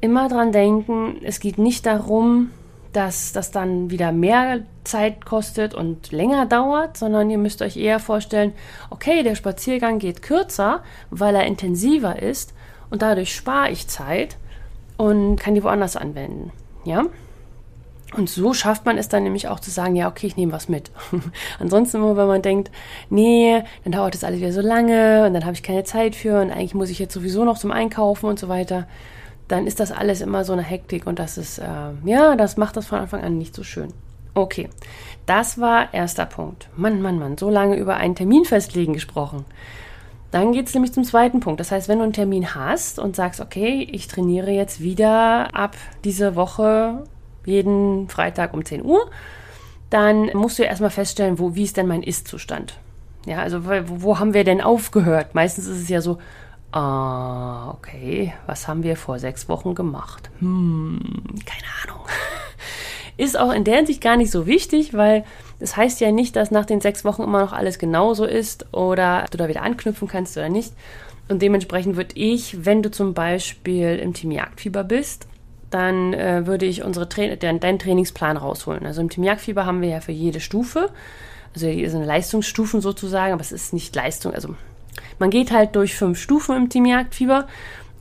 immer 0.01 0.27
dran 0.27 0.51
denken, 0.51 1.17
es 1.23 1.39
geht 1.39 1.57
nicht 1.57 1.85
darum, 1.85 2.49
dass 2.91 3.33
das 3.33 3.51
dann 3.51 3.89
wieder 3.89 4.11
mehr 4.11 4.61
Zeit 4.83 5.25
kostet 5.25 5.73
und 5.73 6.11
länger 6.11 6.45
dauert, 6.45 6.97
sondern 6.97 7.29
ihr 7.29 7.37
müsst 7.37 7.61
euch 7.61 7.75
eher 7.75 7.99
vorstellen, 7.99 8.53
okay, 8.89 9.21
der 9.21 9.35
Spaziergang 9.35 9.99
geht 9.99 10.21
kürzer, 10.21 10.81
weil 11.09 11.35
er 11.35 11.45
intensiver 11.45 12.21
ist 12.21 12.53
und 12.89 13.01
dadurch 13.01 13.35
spare 13.35 13.71
ich 13.71 13.87
Zeit 13.87 14.37
und 14.97 15.35
kann 15.37 15.55
die 15.55 15.63
woanders 15.63 15.97
anwenden. 15.97 16.51
Ja? 16.85 17.03
Und 18.15 18.29
so 18.29 18.53
schafft 18.53 18.85
man 18.85 18.97
es 18.97 19.09
dann 19.09 19.23
nämlich 19.23 19.47
auch 19.47 19.59
zu 19.59 19.71
sagen, 19.71 19.95
ja, 19.95 20.07
okay, 20.07 20.27
ich 20.27 20.37
nehme 20.37 20.53
was 20.53 20.69
mit. 20.69 20.91
Ansonsten 21.59 21.97
immer, 21.97 22.15
wenn 22.15 22.27
man 22.27 22.41
denkt, 22.41 22.71
nee, 23.09 23.61
dann 23.83 23.91
dauert 23.91 24.13
das 24.13 24.23
alles 24.23 24.39
wieder 24.39 24.53
so 24.53 24.61
lange 24.61 25.25
und 25.25 25.33
dann 25.33 25.43
habe 25.43 25.53
ich 25.53 25.63
keine 25.63 25.83
Zeit 25.83 26.15
für 26.15 26.39
und 26.39 26.51
eigentlich 26.51 26.75
muss 26.75 26.89
ich 26.89 26.99
jetzt 26.99 27.13
sowieso 27.13 27.43
noch 27.43 27.57
zum 27.57 27.71
Einkaufen 27.71 28.27
und 28.27 28.39
so 28.39 28.47
weiter, 28.47 28.87
dann 29.47 29.67
ist 29.67 29.79
das 29.79 29.91
alles 29.91 30.21
immer 30.21 30.43
so 30.43 30.53
eine 30.53 30.61
Hektik 30.61 31.05
und 31.07 31.19
das 31.19 31.37
ist, 31.37 31.59
äh, 31.59 31.65
ja, 32.05 32.35
das 32.35 32.57
macht 32.57 32.77
das 32.77 32.87
von 32.87 32.99
Anfang 32.99 33.21
an 33.21 33.37
nicht 33.37 33.53
so 33.53 33.63
schön. 33.63 33.89
Okay, 34.33 34.69
das 35.25 35.59
war 35.59 35.93
erster 35.93 36.25
Punkt. 36.25 36.69
Mann, 36.75 37.01
Mann, 37.01 37.19
Mann, 37.19 37.37
so 37.37 37.49
lange 37.49 37.77
über 37.77 37.95
einen 37.95 38.15
Termin 38.15 38.45
festlegen 38.45 38.93
gesprochen. 38.93 39.45
Dann 40.31 40.51
geht 40.51 40.67
es 40.67 40.73
nämlich 40.73 40.91
zum 40.91 41.05
zweiten 41.05 41.39
Punkt. 41.39 41.61
Das 41.61 41.71
heißt, 41.71 41.87
wenn 41.87 41.99
du 41.99 42.03
einen 42.03 42.13
Termin 42.13 42.55
hast 42.55 42.99
und 42.99 43.15
sagst, 43.15 43.39
okay, 43.39 43.87
ich 43.89 44.07
trainiere 44.07 44.51
jetzt 44.51 44.81
wieder 44.81 45.55
ab 45.55 45.77
dieser 46.03 46.35
Woche 46.35 47.03
jeden 47.45 48.09
Freitag 48.09 48.53
um 48.53 48.65
10 48.65 48.83
Uhr, 48.83 49.09
dann 49.89 50.29
musst 50.33 50.59
du 50.59 50.63
erstmal 50.63 50.89
feststellen, 50.89 51.39
wo, 51.39 51.55
wie 51.55 51.63
ist 51.63 51.77
denn 51.77 51.87
mein 51.87 52.03
Ist-Zustand? 52.03 52.79
Ja, 53.25 53.39
also 53.39 53.65
wo, 53.65 53.81
wo 53.87 54.19
haben 54.19 54.33
wir 54.33 54.43
denn 54.43 54.61
aufgehört? 54.61 55.35
Meistens 55.35 55.67
ist 55.67 55.81
es 55.81 55.89
ja 55.89 56.01
so, 56.01 56.19
ah, 56.71 57.71
okay, 57.71 58.33
was 58.45 58.67
haben 58.67 58.83
wir 58.83 58.97
vor 58.97 59.19
sechs 59.19 59.49
Wochen 59.49 59.75
gemacht? 59.75 60.29
Hm, 60.39 60.99
keine 61.45 61.67
Ahnung. 61.83 62.05
Ist 63.17 63.39
auch 63.39 63.53
in 63.53 63.63
der 63.63 63.77
Hinsicht 63.77 64.01
gar 64.01 64.17
nicht 64.17 64.29
so 64.29 64.45
wichtig, 64.45 64.93
weil 64.93 65.23
das 65.59 65.77
heißt 65.77 66.01
ja 66.01 66.11
nicht, 66.11 66.35
dass 66.35 66.51
nach 66.51 66.65
den 66.65 66.81
sechs 66.81 67.05
Wochen 67.05 67.23
immer 67.23 67.39
noch 67.39 67.53
alles 67.53 67.79
genauso 67.79 68.25
ist 68.25 68.73
oder 68.73 69.25
du 69.31 69.37
da 69.37 69.47
wieder 69.47 69.61
anknüpfen 69.61 70.09
kannst 70.09 70.35
oder 70.35 70.49
nicht. 70.49 70.73
Und 71.29 71.41
dementsprechend 71.41 71.95
würde 71.95 72.15
ich, 72.15 72.65
wenn 72.65 72.83
du 72.83 72.91
zum 72.91 73.13
Beispiel 73.13 73.95
im 73.95 74.13
Team 74.13 74.31
Jagdfieber 74.31 74.83
bist, 74.83 75.27
dann 75.75 76.13
äh, 76.13 76.47
würde 76.47 76.65
ich 76.65 76.83
unsere 76.85 77.09
Tra 77.09 77.35
den, 77.35 77.59
deinen 77.59 77.79
Trainingsplan 77.79 78.37
rausholen. 78.37 78.85
Also 78.85 79.01
im 79.01 79.09
Team 79.09 79.25
Jagdfieber 79.25 79.65
haben 79.65 79.81
wir 79.81 79.89
ja 79.89 79.99
für 79.99 80.13
jede 80.13 80.39
Stufe, 80.39 80.89
also 81.53 81.67
hier 81.67 81.91
sind 81.91 82.03
Leistungsstufen 82.03 82.79
sozusagen, 82.79 83.33
aber 83.33 83.41
es 83.41 83.51
ist 83.51 83.73
nicht 83.73 83.93
Leistung, 83.93 84.33
also 84.33 84.55
man 85.19 85.29
geht 85.29 85.51
halt 85.51 85.75
durch 85.75 85.95
fünf 85.95 86.17
Stufen 86.17 86.55
im 86.55 86.69
Team 86.69 86.85
Jagdfieber 86.85 87.47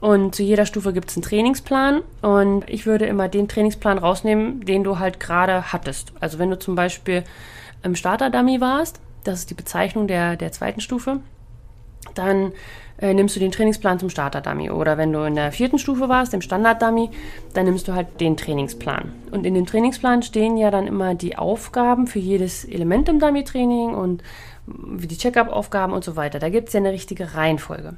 und 0.00 0.36
zu 0.36 0.44
jeder 0.44 0.66
Stufe 0.66 0.92
gibt 0.92 1.10
es 1.10 1.16
einen 1.16 1.24
Trainingsplan 1.24 2.02
und 2.22 2.70
ich 2.70 2.86
würde 2.86 3.06
immer 3.06 3.28
den 3.28 3.48
Trainingsplan 3.48 3.98
rausnehmen, 3.98 4.64
den 4.64 4.84
du 4.84 5.00
halt 5.00 5.18
gerade 5.18 5.72
hattest. 5.72 6.12
Also 6.20 6.38
wenn 6.38 6.50
du 6.50 6.58
zum 6.58 6.76
Beispiel 6.76 7.24
im 7.82 7.96
Starter-Dummy 7.96 8.60
warst, 8.60 9.00
das 9.24 9.40
ist 9.40 9.50
die 9.50 9.54
Bezeichnung 9.54 10.06
der, 10.06 10.36
der 10.36 10.52
zweiten 10.52 10.80
Stufe, 10.80 11.18
dann 12.14 12.52
äh, 12.98 13.12
nimmst 13.12 13.36
du 13.36 13.40
den 13.40 13.50
Trainingsplan 13.50 13.98
zum 13.98 14.10
Starter-Dummy. 14.10 14.70
Oder 14.70 14.96
wenn 14.96 15.12
du 15.12 15.24
in 15.24 15.34
der 15.34 15.52
vierten 15.52 15.78
Stufe 15.78 16.08
warst, 16.08 16.34
im 16.34 16.40
Standard-Dummy, 16.40 17.10
dann 17.52 17.64
nimmst 17.64 17.88
du 17.88 17.92
halt 17.92 18.20
den 18.20 18.36
Trainingsplan. 18.36 19.12
Und 19.30 19.46
in 19.46 19.54
dem 19.54 19.66
Trainingsplan 19.66 20.22
stehen 20.22 20.56
ja 20.56 20.70
dann 20.70 20.86
immer 20.86 21.14
die 21.14 21.36
Aufgaben 21.36 22.06
für 22.06 22.20
jedes 22.20 22.64
Element 22.64 23.08
im 23.08 23.18
Dummy-Training 23.18 23.94
und 23.94 24.22
wie 24.66 25.06
die 25.06 25.18
Check-up-Aufgaben 25.18 25.92
und 25.92 26.04
so 26.04 26.16
weiter. 26.16 26.38
Da 26.38 26.48
gibt 26.48 26.68
es 26.68 26.74
ja 26.74 26.80
eine 26.80 26.92
richtige 26.92 27.34
Reihenfolge. 27.34 27.96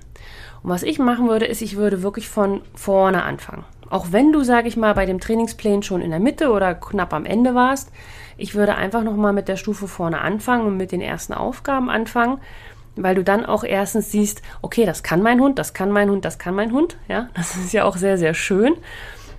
Und 0.62 0.70
was 0.70 0.82
ich 0.82 0.98
machen 0.98 1.28
würde, 1.28 1.46
ist, 1.46 1.62
ich 1.62 1.76
würde 1.76 2.02
wirklich 2.02 2.28
von 2.28 2.62
vorne 2.74 3.22
anfangen. 3.22 3.64
Auch 3.88 4.10
wenn 4.10 4.32
du, 4.32 4.42
sage 4.42 4.66
ich 4.66 4.76
mal, 4.76 4.94
bei 4.94 5.06
dem 5.06 5.20
Trainingsplan 5.20 5.82
schon 5.82 6.00
in 6.00 6.10
der 6.10 6.18
Mitte 6.18 6.50
oder 6.50 6.74
knapp 6.74 7.12
am 7.12 7.24
Ende 7.24 7.54
warst, 7.54 7.92
ich 8.36 8.54
würde 8.54 8.74
einfach 8.74 9.02
nochmal 9.02 9.32
mit 9.32 9.48
der 9.48 9.56
Stufe 9.56 9.86
vorne 9.86 10.20
anfangen 10.20 10.66
und 10.66 10.76
mit 10.76 10.92
den 10.92 11.00
ersten 11.00 11.32
Aufgaben 11.32 11.88
anfangen, 11.88 12.38
weil 12.96 13.14
du 13.14 13.22
dann 13.22 13.46
auch 13.46 13.62
erstens 13.62 14.10
siehst, 14.10 14.42
okay, 14.62 14.86
das 14.86 15.02
kann 15.02 15.22
mein 15.22 15.40
Hund, 15.40 15.58
das 15.58 15.74
kann 15.74 15.92
mein 15.92 16.10
Hund, 16.10 16.24
das 16.24 16.38
kann 16.38 16.54
mein 16.54 16.72
Hund. 16.72 16.96
Ja, 17.08 17.28
das 17.34 17.56
ist 17.56 17.72
ja 17.72 17.84
auch 17.84 17.96
sehr, 17.96 18.18
sehr 18.18 18.34
schön. 18.34 18.74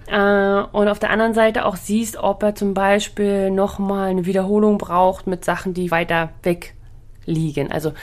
Äh, 0.08 0.62
und 0.72 0.88
auf 0.88 1.00
der 1.00 1.10
anderen 1.10 1.34
Seite 1.34 1.66
auch 1.66 1.76
siehst, 1.76 2.18
ob 2.18 2.44
er 2.44 2.56
zum 2.56 2.74
Beispiel 2.74 3.52
nochmal 3.52 4.10
eine 4.10 4.26
Wiederholung 4.26 4.78
braucht 4.78 5.28
mit 5.28 5.44
Sachen, 5.44 5.74
die 5.74 5.92
weiter 5.92 6.30
weg 6.44 6.76
liegen. 7.26 7.72
Also 7.72 7.94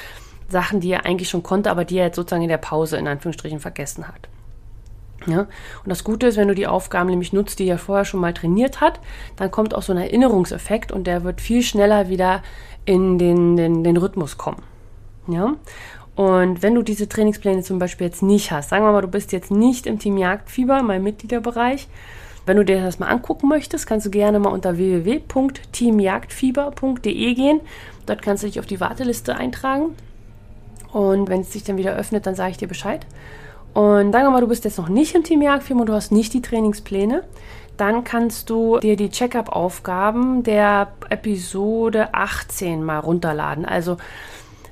Sachen, 0.49 0.81
die 0.81 0.91
er 0.91 1.07
eigentlich 1.07 1.31
schon 1.31 1.43
konnte, 1.43 1.71
aber 1.71 1.85
die 1.85 1.97
er 1.97 2.07
jetzt 2.07 2.17
sozusagen 2.17 2.43
in 2.43 2.49
der 2.49 2.59
Pause 2.59 2.99
in 2.99 3.09
Anführungsstrichen 3.09 3.61
vergessen 3.61 4.07
hat. 4.07 4.29
Ja? 5.27 5.41
Und 5.41 5.49
das 5.89 6.05
Gute 6.05 6.27
ist, 6.27 6.37
wenn 6.37 6.49
du 6.49 6.55
die 6.55 6.67
Aufgaben 6.67 7.09
nämlich 7.09 7.33
nutzt, 7.33 7.59
die 7.59 7.67
er 7.67 7.79
vorher 7.79 8.05
schon 8.05 8.21
mal 8.21 8.35
trainiert 8.35 8.81
hat, 8.83 9.01
dann 9.37 9.51
kommt 9.51 9.75
auch 9.75 9.83
so 9.83 9.93
ein 9.93 9.99
Erinnerungseffekt 9.99 10.93
und 10.93 11.07
der 11.07 11.25
wird 11.25 11.41
viel 11.41 11.63
schneller 11.63 12.09
wieder 12.09 12.43
in 12.85 13.19
den, 13.19 13.57
den, 13.57 13.83
den 13.83 13.97
Rhythmus 13.97 14.37
kommen. 14.37 14.63
Ja? 15.29 15.55
Und 16.17 16.63
wenn 16.63 16.75
du 16.75 16.83
diese 16.83 17.09
Trainingspläne 17.09 17.63
zum 17.63 17.79
Beispiel 17.79 18.07
jetzt 18.07 18.23
nicht 18.23 18.53
hast, 18.53 18.71
sagen 18.71 18.85
wir 18.85 18.93
mal, 18.93 19.01
du 19.01 19.09
bist 19.09 19.33
jetzt 19.33 19.51
nicht 19.51 19.87
im 19.87 19.99
Team 19.99 20.17
Jagdfieber, 20.17 20.83
mein 20.83 21.03
Mitgliederbereich, 21.03 21.89
wenn 22.47 22.59
du 22.59 22.65
dir 22.65 22.83
das 22.83 22.99
mal 22.99 23.09
angucken 23.09 23.49
möchtest, 23.49 23.87
kannst 23.87 24.07
du 24.07 24.11
gerne 24.11 24.39
mal 24.39 24.51
unter 24.51 24.77
www.teamjagdfieber.de 24.77 27.35
gehen. 27.35 27.61
Dort 28.07 28.23
kannst 28.23 28.43
du 28.43 28.47
dich 28.47 28.61
auf 28.61 28.67
die 28.67 28.81
Warteliste 28.81 29.35
eintragen. 29.35 29.97
Und 30.93 31.29
wenn 31.29 31.41
es 31.41 31.53
sich 31.53 31.65
dann 31.65 31.79
wieder 31.79 31.97
öffnet, 31.97 32.27
dann 32.27 32.35
sage 32.35 32.51
ich 32.53 32.59
dir 32.59 32.69
Bescheid. 32.69 33.07
Und 33.73 34.13
sagen 34.13 34.27
wir 34.27 34.31
mal, 34.31 34.41
du 34.41 34.47
bist 34.47 34.65
jetzt 34.65 34.79
noch 34.79 34.89
nicht 34.89 35.15
im 35.15 35.25
Team 35.25 35.43
Jagdfilm 35.43 35.81
und 35.81 35.89
du 35.89 35.95
hast 35.95 36.13
nicht 36.13 36.33
die 36.35 36.43
Trainingspläne, 36.43 37.25
dann 37.77 38.05
kannst 38.05 38.51
du 38.51 38.79
dir 38.79 38.95
die 38.95 39.11
Check-up-Aufgaben 39.11 40.45
der 40.45 40.93
Episode 41.09 42.15
18 42.15 42.85
mal 42.85 43.01
runterladen. 43.01 43.65
Also 43.65 43.97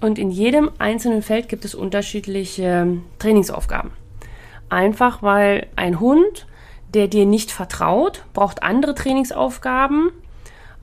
Und 0.00 0.18
in 0.18 0.30
jedem 0.30 0.70
einzelnen 0.78 1.22
Feld 1.22 1.48
gibt 1.48 1.64
es 1.64 1.74
unterschiedliche 1.74 2.62
ähm, 2.62 3.02
Trainingsaufgaben. 3.18 3.90
Einfach 4.68 5.22
weil 5.22 5.66
ein 5.74 5.98
Hund, 5.98 6.46
der 6.94 7.08
dir 7.08 7.26
nicht 7.26 7.50
vertraut, 7.50 8.24
braucht 8.32 8.62
andere 8.62 8.94
Trainingsaufgaben 8.94 10.12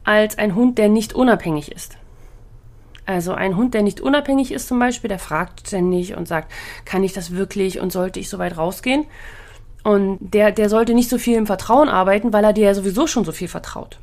als 0.04 0.38
ein 0.38 0.54
Hund, 0.54 0.78
der 0.78 0.90
nicht 0.90 1.14
unabhängig 1.14 1.72
ist. 1.72 1.98
Also 3.06 3.34
ein 3.34 3.58
Hund, 3.58 3.74
der 3.74 3.84
nicht 3.84 4.00
unabhängig 4.00 4.52
ist 4.52 4.68
zum 4.68 4.80
Beispiel, 4.80 5.10
der 5.10 5.20
fragt 5.20 5.68
ständig 5.68 6.16
und 6.16 6.28
sagt, 6.28 6.52
kann 6.86 7.04
ich 7.04 7.14
das 7.14 7.32
wirklich 7.32 7.80
und 7.80 7.92
sollte 7.92 8.20
ich 8.20 8.30
so 8.30 8.40
weit 8.40 8.58
rausgehen? 8.58 9.06
Und 9.84 10.20
der, 10.22 10.52
der 10.52 10.70
sollte 10.70 10.94
nicht 10.94 11.10
so 11.10 11.18
viel 11.18 11.38
im 11.38 11.46
Vertrauen 11.46 11.90
arbeiten, 11.90 12.32
weil 12.32 12.46
er 12.46 12.54
dir 12.54 12.66
ja 12.66 12.74
sowieso 12.74 13.06
schon 13.06 13.26
so 13.26 13.34
viel 13.34 13.50
vertraut. 13.50 14.00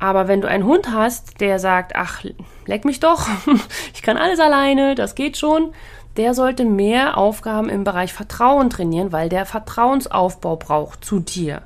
Aber 0.00 0.26
wenn 0.26 0.40
du 0.40 0.48
einen 0.48 0.64
Hund 0.64 0.90
hast, 0.90 1.40
der 1.40 1.60
sagt, 1.60 1.92
ach, 1.94 2.24
leck 2.66 2.84
mich 2.84 2.98
doch, 2.98 3.28
ich 3.94 4.02
kann 4.02 4.16
alles 4.16 4.40
alleine, 4.40 4.96
das 4.96 5.14
geht 5.14 5.36
schon, 5.36 5.72
der 6.16 6.34
sollte 6.34 6.64
mehr 6.64 7.16
Aufgaben 7.16 7.68
im 7.68 7.84
Bereich 7.84 8.12
Vertrauen 8.12 8.68
trainieren, 8.68 9.12
weil 9.12 9.28
der 9.28 9.46
Vertrauensaufbau 9.46 10.56
braucht 10.56 11.04
zu 11.04 11.20
dir. 11.20 11.62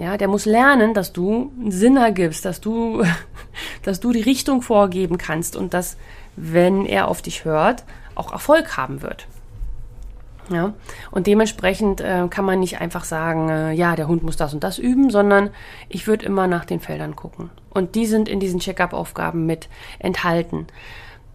Ja, 0.00 0.16
der 0.16 0.28
muss 0.28 0.46
lernen, 0.46 0.94
dass 0.94 1.12
du 1.12 1.52
einen 1.60 1.72
Sinn 1.72 1.98
ergibst, 1.98 2.46
dass 2.46 2.62
du, 2.62 3.04
dass 3.82 4.00
du 4.00 4.12
die 4.12 4.22
Richtung 4.22 4.62
vorgeben 4.62 5.18
kannst 5.18 5.56
und 5.56 5.74
dass, 5.74 5.98
wenn 6.36 6.86
er 6.86 7.06
auf 7.06 7.20
dich 7.20 7.44
hört, 7.44 7.84
auch 8.14 8.32
Erfolg 8.32 8.78
haben 8.78 9.02
wird. 9.02 9.26
Ja, 10.48 10.72
und 11.10 11.26
dementsprechend 11.26 12.00
äh, 12.00 12.26
kann 12.30 12.46
man 12.46 12.60
nicht 12.60 12.80
einfach 12.80 13.04
sagen, 13.04 13.50
äh, 13.50 13.72
ja, 13.72 13.94
der 13.94 14.08
Hund 14.08 14.22
muss 14.22 14.38
das 14.38 14.54
und 14.54 14.64
das 14.64 14.78
üben, 14.78 15.10
sondern 15.10 15.50
ich 15.90 16.06
würde 16.06 16.24
immer 16.24 16.46
nach 16.46 16.64
den 16.64 16.80
Feldern 16.80 17.14
gucken. 17.14 17.50
Und 17.68 17.94
die 17.94 18.06
sind 18.06 18.26
in 18.26 18.40
diesen 18.40 18.58
Check-up-Aufgaben 18.58 19.44
mit 19.44 19.68
enthalten. 19.98 20.66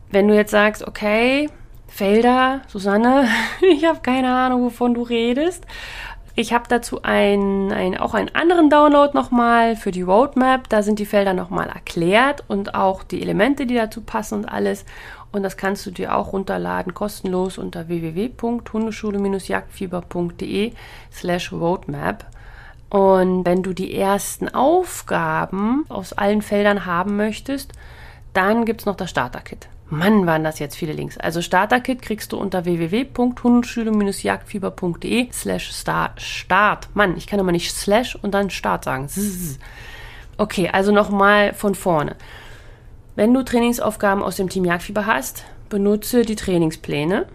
Wenn 0.10 0.28
du 0.28 0.36
jetzt 0.36 0.52
sagst, 0.52 0.86
okay, 0.86 1.50
Felder, 1.88 2.62
Susanne, 2.68 3.28
ich 3.62 3.86
habe 3.86 4.00
keine 4.02 4.34
Ahnung, 4.34 4.64
wovon 4.64 4.96
du 4.96 5.04
redest. 5.04 5.66
Ich 6.38 6.51
habe 6.51 6.65
dazu 6.68 7.01
ein, 7.01 7.72
ein, 7.72 7.98
auch 7.98 8.13
einen 8.13 8.36
anderen 8.36 8.70
Download 8.70 9.13
nochmal 9.13 9.77
für 9.77 9.92
die 9.92 10.01
Roadmap. 10.01 10.68
Da 10.68 10.84
sind 10.84 11.00
die 11.00 11.06
Felder 11.06 11.34
nochmal 11.34 11.70
erklärt 11.70 12.44
und 12.50 12.75
auch 12.75 13.04
die 13.04 13.22
Elemente, 13.22 13.65
die 13.65 13.75
dazu 13.75 14.01
passen 14.01 14.39
und 14.39 14.46
alles. 14.46 14.84
Und 15.32 15.44
das 15.44 15.56
kannst 15.56 15.86
du 15.86 15.92
dir 15.92 16.13
auch 16.13 16.34
runterladen, 16.34 16.94
kostenlos 16.94 17.58
unter 17.58 17.88
www.hundeschule-jagdfieber.de 17.88 20.74
slash 21.10 21.54
roadmap. 21.54 22.25
Und 22.89 23.46
wenn 23.46 23.63
du 23.63 23.72
die 23.72 23.96
ersten 23.96 24.50
Aufgaben 24.50 25.86
aus 25.88 26.12
allen 26.12 26.42
Feldern 26.42 26.86
haben 26.86 27.15
möchtest, 27.15 27.72
dann 28.34 28.65
gibt 28.65 28.82
es 28.82 28.86
noch 28.86 28.98
das 28.98 29.10
Starter-Kit. 29.10 29.70
Mann, 29.89 30.25
waren 30.25 30.44
das 30.44 30.60
jetzt 30.60 30.75
viele 30.75 30.94
Links. 30.94 31.18
Also 31.18 31.42
Starter-Kit 31.42 32.01
kriegst 32.01 32.32
du 32.32 32.38
unter 32.38 32.65
www.hundeschule-jagdfieber.de 32.65 35.32
slash 35.32 35.72
start. 36.18 36.89
Mann, 36.96 37.15
ich 37.18 37.27
kann 37.27 37.39
immer 37.39 37.51
nicht 37.51 37.72
slash 37.72 38.15
und 38.15 38.34
dann 38.34 38.50
start 38.50 38.84
sagen. 38.84 39.08
Okay, 40.38 40.70
also 40.72 40.92
nochmal 40.92 41.54
von 41.54 41.75
vorne. 41.75 42.15
Wenn 43.15 43.32
du 43.34 43.44
Trainingsaufgaben 43.44 44.24
aus 44.24 44.38
dem 44.38 44.50
Team 44.50 44.65
Jagdfieber 44.65 45.06
hast, 45.06 45.46
benutze 45.70 46.24
die 46.24 46.36
Trainingspläne. 46.36 47.27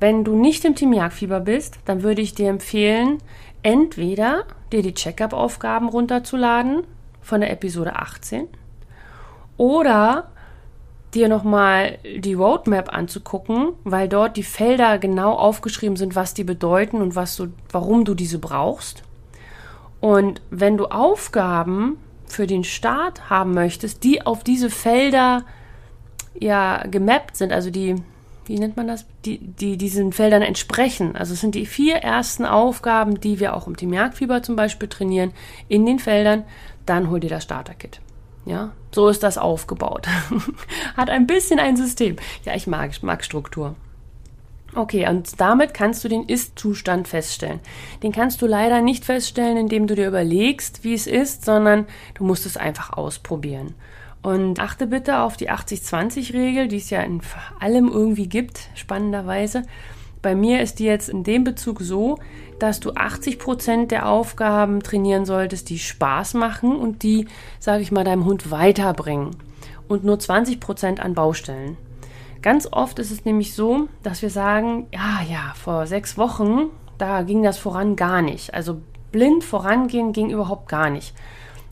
wenn 0.00 0.24
du 0.24 0.34
nicht 0.34 0.64
im 0.64 0.74
Team 0.74 0.92
Jagdfieber 0.92 1.40
bist, 1.40 1.78
dann 1.84 2.02
würde 2.02 2.22
ich 2.22 2.34
dir 2.34 2.48
empfehlen, 2.48 3.18
entweder 3.62 4.44
dir 4.72 4.82
die 4.82 4.94
Checkup-Aufgaben 4.94 5.88
runterzuladen 5.88 6.84
von 7.20 7.40
der 7.40 7.52
Episode 7.52 7.96
18 7.96 8.48
oder 9.56 10.30
dir 11.14 11.28
nochmal 11.28 11.98
die 12.04 12.34
Roadmap 12.34 12.92
anzugucken, 12.92 13.72
weil 13.84 14.08
dort 14.08 14.36
die 14.36 14.42
Felder 14.42 14.98
genau 14.98 15.32
aufgeschrieben 15.34 15.96
sind, 15.96 16.16
was 16.16 16.34
die 16.34 16.44
bedeuten 16.44 17.02
und 17.02 17.14
was 17.14 17.36
du, 17.36 17.48
warum 17.70 18.04
du 18.04 18.14
diese 18.14 18.38
brauchst. 18.38 19.02
Und 20.00 20.40
wenn 20.50 20.76
du 20.76 20.86
Aufgaben 20.86 21.98
für 22.26 22.46
den 22.46 22.64
Start 22.64 23.30
haben 23.30 23.52
möchtest, 23.52 24.04
die 24.04 24.24
auf 24.24 24.42
diese 24.42 24.70
Felder 24.70 25.44
ja 26.38 26.84
gemappt 26.90 27.36
sind, 27.36 27.52
also 27.52 27.70
die, 27.70 27.96
wie 28.46 28.58
nennt 28.58 28.76
man 28.76 28.88
das, 28.88 29.06
die, 29.24 29.38
die 29.38 29.76
diesen 29.76 30.12
Feldern 30.12 30.42
entsprechen. 30.42 31.14
Also 31.14 31.34
es 31.34 31.40
sind 31.40 31.54
die 31.54 31.66
vier 31.66 31.96
ersten 31.96 32.46
Aufgaben, 32.46 33.20
die 33.20 33.38
wir 33.38 33.54
auch 33.54 33.66
im 33.66 33.76
Team 33.76 33.92
Jagdfieber 33.92 34.42
zum 34.42 34.56
Beispiel 34.56 34.88
trainieren, 34.88 35.32
in 35.68 35.84
den 35.84 35.98
Feldern, 35.98 36.44
dann 36.86 37.10
hol 37.10 37.20
dir 37.20 37.30
das 37.30 37.44
Starter-Kit. 37.44 38.00
Ja, 38.44 38.72
so 38.90 39.08
ist 39.08 39.22
das 39.22 39.38
aufgebaut. 39.38 40.08
Hat 40.96 41.10
ein 41.10 41.26
bisschen 41.26 41.58
ein 41.58 41.76
System. 41.76 42.16
Ja, 42.44 42.54
ich 42.54 42.66
mag, 42.66 42.90
ich 42.90 43.02
mag 43.02 43.24
Struktur. 43.24 43.76
Okay, 44.74 45.06
und 45.06 45.38
damit 45.38 45.74
kannst 45.74 46.02
du 46.02 46.08
den 46.08 46.24
Ist-Zustand 46.24 47.06
feststellen. 47.06 47.60
Den 48.02 48.10
kannst 48.10 48.40
du 48.40 48.46
leider 48.46 48.80
nicht 48.80 49.04
feststellen, 49.04 49.58
indem 49.58 49.86
du 49.86 49.94
dir 49.94 50.08
überlegst, 50.08 50.82
wie 50.82 50.94
es 50.94 51.06
ist, 51.06 51.44
sondern 51.44 51.86
du 52.14 52.24
musst 52.24 52.46
es 52.46 52.56
einfach 52.56 52.94
ausprobieren. 52.94 53.74
Und 54.22 54.60
achte 54.60 54.86
bitte 54.86 55.18
auf 55.18 55.36
die 55.36 55.50
80-20-Regel, 55.50 56.68
die 56.68 56.78
es 56.78 56.88
ja 56.90 57.02
in 57.02 57.20
allem 57.60 57.88
irgendwie 57.88 58.28
gibt, 58.28 58.70
spannenderweise. 58.74 59.64
Bei 60.22 60.34
mir 60.34 60.62
ist 60.62 60.78
die 60.78 60.84
jetzt 60.84 61.08
in 61.08 61.22
dem 61.22 61.44
Bezug 61.44 61.80
so, 61.80 62.18
dass 62.58 62.80
du 62.80 62.92
80 62.92 63.38
Prozent 63.38 63.90
der 63.90 64.08
Aufgaben 64.08 64.82
trainieren 64.82 65.24
solltest, 65.24 65.68
die 65.70 65.78
Spaß 65.78 66.34
machen 66.34 66.76
und 66.76 67.02
die, 67.02 67.26
sage 67.58 67.82
ich 67.82 67.92
mal, 67.92 68.04
deinem 68.04 68.24
Hund 68.24 68.50
weiterbringen. 68.50 69.30
Und 69.88 70.04
nur 70.04 70.18
20 70.18 70.60
Prozent 70.60 71.00
an 71.00 71.14
Baustellen. 71.14 71.76
Ganz 72.40 72.68
oft 72.70 72.98
ist 72.98 73.10
es 73.10 73.24
nämlich 73.24 73.54
so, 73.54 73.88
dass 74.02 74.22
wir 74.22 74.30
sagen, 74.30 74.86
ja, 74.92 75.20
ja, 75.30 75.54
vor 75.54 75.86
sechs 75.86 76.18
Wochen, 76.18 76.70
da 76.98 77.22
ging 77.22 77.42
das 77.42 77.58
voran 77.58 77.94
gar 77.94 78.22
nicht. 78.22 78.52
Also 78.54 78.80
blind 79.12 79.44
vorangehen 79.44 80.12
ging 80.12 80.30
überhaupt 80.30 80.68
gar 80.68 80.90
nicht. 80.90 81.14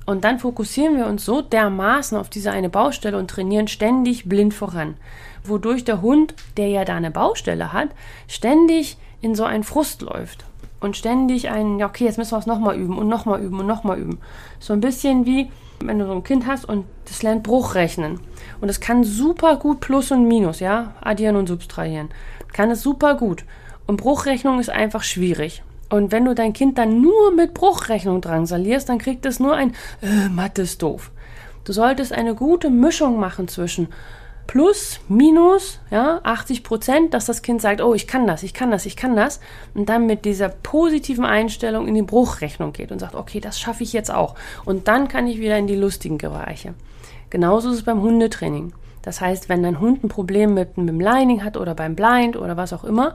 Und 0.07 0.25
dann 0.25 0.39
fokussieren 0.39 0.97
wir 0.97 1.07
uns 1.07 1.25
so 1.25 1.41
dermaßen 1.41 2.17
auf 2.17 2.29
diese 2.29 2.51
eine 2.51 2.69
Baustelle 2.69 3.17
und 3.17 3.31
trainieren 3.31 3.69
ständig 3.69 4.29
blind 4.29 4.55
voran. 4.55 4.97
Wodurch 5.45 5.85
der 5.85 6.03
Hund, 6.03 6.35
der 6.57 6.69
ja 6.69 6.85
da 6.85 6.97
eine 6.97 7.11
Baustelle 7.11 7.73
hat, 7.73 7.89
ständig 8.29 8.97
in 9.21 9.35
so 9.35 9.45
einen 9.45 9.65
Frust 9.65 10.03
läuft. 10.03 10.45
Und 10.81 10.97
ständig 10.97 11.51
einen, 11.51 11.79
ja, 11.79 11.87
okay, 11.87 12.05
jetzt 12.05 12.17
müssen 12.17 12.33
wir 12.33 12.39
es 12.39 12.47
nochmal 12.47 12.77
üben 12.77 12.97
und 12.97 13.09
nochmal 13.09 13.41
üben 13.41 13.61
und 13.61 13.67
nochmal 13.67 13.99
üben. 13.99 14.19
So 14.59 14.73
ein 14.73 14.81
bisschen 14.81 15.27
wie, 15.27 15.51
wenn 15.81 15.99
du 15.99 16.07
so 16.07 16.13
ein 16.13 16.25
Kind 16.25 16.47
hast 16.47 16.65
und 16.65 16.87
das 17.07 17.23
lernt 17.23 17.43
Bruchrechnen. 17.43 18.21
Und 18.61 18.69
es 18.69 18.81
kann 18.81 19.05
super 19.05 19.57
gut 19.57 19.81
Plus 19.81 20.11
und 20.11 20.27
Minus, 20.27 20.61
ja, 20.61 20.95
addieren 21.03 21.37
und 21.37 21.49
subtrahieren. 21.49 22.09
Kann 22.53 22.71
es 22.71 22.83
super 22.83 23.15
gut. 23.15 23.45
Und 23.87 23.99
Bruchrechnung 23.99 24.59
ist 24.59 24.71
einfach 24.71 25.03
schwierig. 25.03 25.63
Und 25.91 26.13
wenn 26.13 26.25
du 26.25 26.35
dein 26.35 26.53
Kind 26.53 26.79
dann 26.79 27.01
nur 27.01 27.33
mit 27.33 27.53
Bruchrechnung 27.53 28.21
drangsalierst, 28.21 28.89
dann 28.89 28.99
kriegt 28.99 29.27
es 29.27 29.41
nur 29.41 29.55
ein 29.55 29.75
äh, 30.01 30.29
Mathe 30.29 30.63
ist 30.63 30.83
doof. 30.83 31.11
Du 31.65 31.73
solltest 31.73 32.13
eine 32.13 32.35
gute 32.35 32.71
Mischung 32.71 33.19
machen 33.19 33.49
zwischen 33.49 33.89
plus, 34.51 34.99
minus, 35.07 35.79
ja, 35.93 36.19
80 36.25 36.65
Prozent, 36.65 37.15
dass 37.15 37.27
das 37.27 37.43
Kind 37.43 37.63
sagt, 37.63 37.81
oh, 37.81 37.95
ich 37.95 38.09
kann 38.09 38.27
das, 38.27 38.43
ich 38.43 38.53
kann 38.53 38.73
das, 38.73 38.85
ich 38.85 38.97
kann 38.97 39.15
das. 39.15 39.39
Und 39.75 39.89
dann 39.89 40.07
mit 40.07 40.25
dieser 40.25 40.49
positiven 40.49 41.25
Einstellung 41.25 41.87
in 41.87 41.95
die 41.95 42.03
Bruchrechnung 42.03 42.73
geht 42.73 42.91
und 42.91 42.99
sagt, 42.99 43.15
okay, 43.15 43.39
das 43.39 43.61
schaffe 43.61 43.85
ich 43.85 43.93
jetzt 43.93 44.13
auch. 44.13 44.35
Und 44.65 44.89
dann 44.89 45.07
kann 45.07 45.29
ich 45.29 45.39
wieder 45.39 45.57
in 45.57 45.69
die 45.69 45.77
lustigen 45.77 46.19
Bereiche. 46.19 46.75
Genauso 47.31 47.71
ist 47.71 47.77
es 47.77 47.85
beim 47.85 48.03
Hundetraining. 48.03 48.73
Das 49.03 49.21
heißt, 49.21 49.49
wenn 49.49 49.63
dein 49.63 49.79
Hund 49.79 50.03
ein 50.03 50.09
Problem 50.09 50.55
mit, 50.55 50.77
mit 50.77 50.89
dem 50.89 50.99
Lining 50.99 51.45
hat 51.45 51.57
oder 51.57 51.77
beim 51.77 51.95
Blind 51.95 52.37
oder 52.37 52.57
was 52.57 52.73
auch 52.73 52.83
immer, 52.83 53.15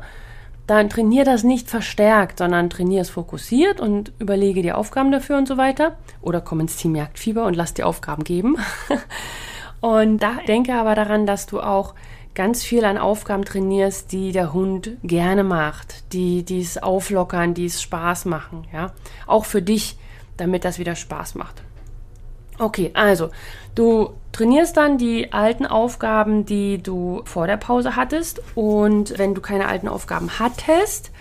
dann 0.67 0.89
trainier 0.89 1.25
das 1.25 1.43
nicht 1.43 1.69
verstärkt, 1.69 2.37
sondern 2.37 2.69
trainier 2.69 3.01
es 3.01 3.09
fokussiert 3.09 3.81
und 3.81 4.13
überlege 4.19 4.61
die 4.61 4.71
Aufgaben 4.71 5.11
dafür 5.11 5.37
und 5.37 5.49
so 5.49 5.57
weiter. 5.57 5.97
Oder 6.21 6.39
komm 6.39 6.61
ins 6.61 6.77
Team 6.77 6.95
Jagdfieber 6.95 7.43
und 7.43 7.57
lass 7.57 7.73
die 7.73 7.83
Aufgaben 7.83 8.23
geben. 8.23 8.55
Und 9.85 10.17
da 10.17 10.37
denke 10.47 10.73
aber 10.73 10.95
daran, 10.95 11.27
dass 11.27 11.45
du 11.45 11.61
auch 11.61 11.93
ganz 12.33 12.63
viel 12.63 12.85
an 12.85 12.97
Aufgaben 12.97 13.45
trainierst, 13.45 14.11
die 14.11 14.31
der 14.31 14.51
Hund 14.51 14.97
gerne 15.03 15.43
macht, 15.43 16.11
die, 16.11 16.41
die 16.41 16.59
es 16.59 16.81
auflockern, 16.81 17.53
die 17.53 17.67
es 17.67 17.83
Spaß 17.83 18.25
machen, 18.25 18.65
ja. 18.73 18.93
Auch 19.27 19.45
für 19.45 19.61
dich, 19.61 19.95
damit 20.37 20.65
das 20.65 20.79
wieder 20.79 20.95
Spaß 20.95 21.35
macht. 21.35 21.61
Okay, 22.57 22.89
also 22.95 23.29
du 23.75 24.13
trainierst 24.31 24.75
dann 24.75 24.97
die 24.97 25.31
alten 25.33 25.67
Aufgaben, 25.67 26.47
die 26.47 26.81
du 26.81 27.21
vor 27.25 27.45
der 27.45 27.57
Pause 27.57 27.95
hattest. 27.95 28.41
Und 28.55 29.19
wenn 29.19 29.35
du 29.35 29.41
keine 29.41 29.67
alten 29.67 29.87
Aufgaben 29.87 30.39
hattest, 30.39 31.11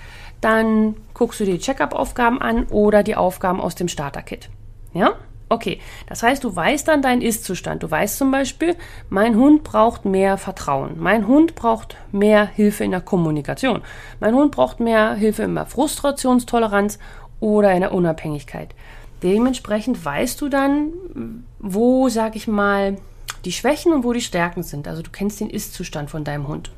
dann 0.40 0.96
guckst 1.12 1.38
du 1.38 1.44
dir 1.44 1.52
die 1.52 1.60
Check-up-Aufgaben 1.60 2.40
an 2.40 2.64
oder 2.68 3.02
die 3.02 3.14
Aufgaben 3.16 3.60
aus 3.60 3.74
dem 3.74 3.88
Starter-Kit. 3.88 4.48
Ja? 4.94 5.16
Okay, 5.48 5.80
das 6.06 6.22
heißt, 6.22 6.42
du 6.42 6.54
weißt 6.54 6.88
dann 6.88 7.02
deinen 7.02 7.22
Ist-Zustand. 7.22 7.82
Du 7.82 7.90
weißt 7.90 8.18
zum 8.18 8.30
Beispiel, 8.30 8.76
mein 9.10 9.36
Hund 9.36 9.62
braucht 9.62 10.04
mehr 10.04 10.38
Vertrauen. 10.38 10.94
Mein 10.98 11.28
Hund 11.28 11.54
braucht 11.54 11.96
mehr 12.12 12.46
Hilfe 12.46 12.84
in 12.84 12.90
der 12.90 13.02
Kommunikation. 13.02 13.82
Mein 14.20 14.34
Hund 14.34 14.52
braucht 14.52 14.80
mehr 14.80 15.14
Hilfe 15.14 15.42
in 15.42 15.54
der 15.54 15.66
Frustrationstoleranz 15.66 16.98
oder 17.40 17.72
in 17.72 17.80
der 17.80 17.92
Unabhängigkeit. 17.92 18.74
Dementsprechend 19.22 20.02
weißt 20.02 20.40
du 20.40 20.48
dann, 20.48 21.44
wo, 21.58 22.08
sag 22.08 22.36
ich 22.36 22.48
mal, 22.48 22.96
die 23.44 23.52
Schwächen 23.52 23.92
und 23.92 24.04
wo 24.04 24.12
die 24.12 24.20
Stärken 24.20 24.62
sind. 24.62 24.88
Also 24.88 25.02
du 25.02 25.10
kennst 25.10 25.40
den 25.40 25.50
Ist-Zustand 25.50 26.10
von 26.10 26.24
deinem 26.24 26.48
Hund. 26.48 26.70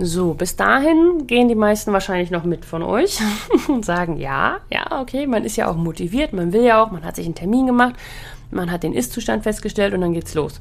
So, 0.00 0.34
bis 0.34 0.54
dahin 0.54 1.26
gehen 1.26 1.48
die 1.48 1.56
meisten 1.56 1.92
wahrscheinlich 1.92 2.30
noch 2.30 2.44
mit 2.44 2.64
von 2.64 2.84
euch 2.84 3.18
und 3.68 3.84
sagen, 3.84 4.16
ja, 4.16 4.58
ja, 4.70 5.00
okay, 5.00 5.26
man 5.26 5.44
ist 5.44 5.56
ja 5.56 5.68
auch 5.68 5.74
motiviert, 5.74 6.32
man 6.32 6.52
will 6.52 6.62
ja 6.62 6.80
auch, 6.80 6.92
man 6.92 7.04
hat 7.04 7.16
sich 7.16 7.26
einen 7.26 7.34
Termin 7.34 7.66
gemacht, 7.66 7.96
man 8.52 8.70
hat 8.70 8.84
den 8.84 8.92
Ist-Zustand 8.92 9.42
festgestellt 9.42 9.94
und 9.94 10.00
dann 10.00 10.12
geht's 10.12 10.34
los. 10.34 10.60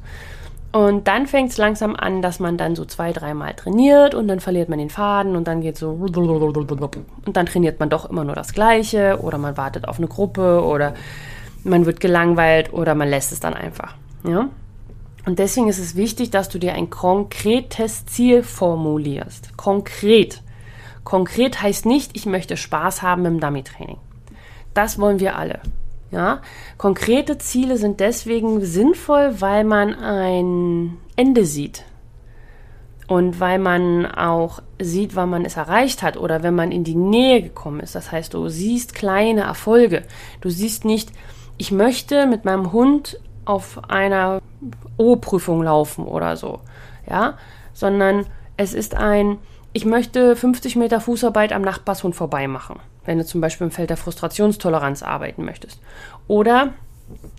Und 0.72 1.08
dann 1.08 1.28
fängt 1.28 1.52
es 1.52 1.58
langsam 1.58 1.96
an, 1.96 2.24
dass 2.24 2.40
man 2.40 2.58
dann 2.58 2.76
so 2.76 2.84
zwei, 2.84 3.14
dreimal 3.14 3.54
trainiert 3.54 4.16
und 4.16 4.28
dann 4.28 4.40
verliert 4.40 4.70
man 4.70 4.80
den 4.80 4.90
Faden 4.90 5.36
und 5.36 5.48
dann 5.48 5.62
geht 5.62 5.78
so 5.78 5.92
und 5.92 7.38
dann 7.38 7.46
trainiert 7.46 7.80
man 7.80 7.90
doch 7.90 8.10
immer 8.10 8.24
nur 8.24 8.36
das 8.36 8.54
Gleiche 8.54 9.20
oder 9.22 9.38
man 9.38 9.56
wartet 9.56 9.88
auf 9.88 10.00
eine 10.00 10.08
Gruppe 10.08 10.64
oder 10.64 10.96
man 11.64 11.86
wird 11.86 12.00
gelangweilt 12.00 12.74
oder 12.74 12.96
man 12.96 13.08
lässt 13.08 13.32
es 13.32 13.40
dann 13.40 13.54
einfach. 13.54 13.94
Ja? 14.28 14.50
Und 15.28 15.40
deswegen 15.40 15.68
ist 15.68 15.78
es 15.78 15.98
wichtig, 15.98 16.30
dass 16.30 16.48
du 16.48 16.58
dir 16.58 16.74
ein 16.74 16.90
konkretes 16.90 18.06
Ziel 18.06 18.44
formulierst. 18.44 19.58
Konkret. 19.58 20.42
Konkret 21.04 21.62
heißt 21.62 21.86
nicht, 21.86 22.12
ich 22.16 22.26
möchte 22.26 22.56
Spaß 22.56 23.02
haben 23.02 23.26
im 23.26 23.42
Dummy-Training. 23.42 23.98
Das 24.74 25.00
wollen 25.00 25.20
wir 25.20 25.36
alle. 25.36 25.60
Ja? 26.12 26.42
Konkrete 26.78 27.38
Ziele 27.40 27.76
sind 27.76 28.00
deswegen 28.00 28.64
sinnvoll, 28.64 29.42
weil 29.42 29.66
man 29.66 29.96
ein 29.96 30.98
Ende 31.18 31.44
sieht. 31.46 31.84
Und 33.10 33.42
weil 33.42 33.60
man 33.60 34.06
auch 34.06 34.62
sieht, 34.80 35.18
wann 35.18 35.30
man 35.30 35.44
es 35.44 35.58
erreicht 35.58 36.04
hat 36.04 36.16
oder 36.16 36.42
wenn 36.42 36.56
man 36.56 36.72
in 36.72 36.86
die 36.86 36.96
Nähe 36.96 37.42
gekommen 37.42 37.82
ist. 37.82 37.96
Das 37.96 38.14
heißt, 38.14 38.34
du 38.34 38.48
siehst 38.48 38.96
kleine 38.96 39.42
Erfolge. 39.42 40.04
Du 40.40 40.50
siehst 40.50 40.86
nicht, 40.86 41.12
ich 41.58 41.74
möchte 41.74 42.28
mit 42.28 42.46
meinem 42.46 42.72
Hund 42.72 43.20
auf 43.44 43.90
einer 43.90 44.42
O-Prüfung 44.98 45.64
laufen 45.64 46.06
oder 46.06 46.36
so, 46.38 46.60
ja, 47.10 47.38
sondern 47.74 48.26
es 48.58 48.74
ist 48.74 48.96
ein, 48.96 49.38
ich 49.74 49.86
möchte 49.86 50.36
50 50.36 50.76
Meter 50.76 51.00
Fußarbeit 51.00 51.54
am 51.54 51.62
Nachbarshund 51.62 52.16
vorbei 52.16 52.48
machen, 52.48 52.80
wenn 53.06 53.18
du 53.18 53.26
zum 53.26 53.42
Beispiel 53.42 53.66
im 53.66 53.72
Feld 53.72 53.90
der 53.90 53.98
Frustrationstoleranz 53.98 55.04
arbeiten 55.04 55.46
möchtest. 55.46 55.80
Oder 56.28 56.74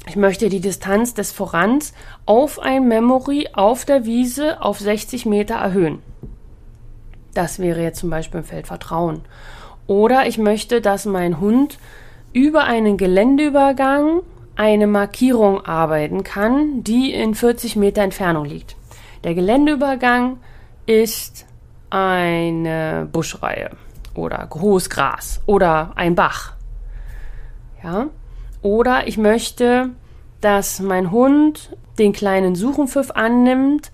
ich 0.06 0.16
möchte 0.16 0.48
die 0.48 0.60
Distanz 0.60 1.14
des 1.14 1.32
Vorans 1.32 1.92
auf 2.24 2.58
ein 2.58 2.88
Memory 2.88 3.48
auf 3.52 3.84
der 3.84 4.04
Wiese 4.04 4.62
auf 4.62 4.78
60 4.78 5.26
Meter 5.26 5.56
erhöhen. 5.56 5.98
Das 7.34 7.58
wäre 7.58 7.82
jetzt 7.82 8.00
zum 8.00 8.10
Beispiel 8.10 8.40
im 8.40 8.46
Feld 8.46 8.66
Vertrauen. 8.66 9.20
Oder 9.86 10.26
ich 10.26 10.38
möchte, 10.38 10.80
dass 10.80 11.04
mein 11.04 11.40
Hund 11.40 11.78
über 12.32 12.64
einen 12.64 12.96
Geländeübergang 12.96 14.22
eine 14.58 14.88
Markierung 14.88 15.64
arbeiten 15.64 16.24
kann, 16.24 16.82
die 16.82 17.14
in 17.14 17.36
40 17.36 17.76
Meter 17.76 18.02
Entfernung 18.02 18.44
liegt. 18.44 18.74
Der 19.22 19.34
Geländeübergang 19.34 20.38
ist 20.84 21.46
eine 21.90 23.08
Buschreihe 23.10 23.70
oder 24.14 24.48
hohes 24.52 24.90
Gras 24.90 25.40
oder 25.46 25.92
ein 25.94 26.16
Bach. 26.16 26.54
Ja? 27.84 28.08
Oder 28.60 29.06
ich 29.06 29.16
möchte, 29.16 29.90
dass 30.40 30.80
mein 30.80 31.12
Hund 31.12 31.76
den 32.00 32.12
kleinen 32.12 32.56
Suchenpfiff 32.56 33.12
annimmt, 33.12 33.92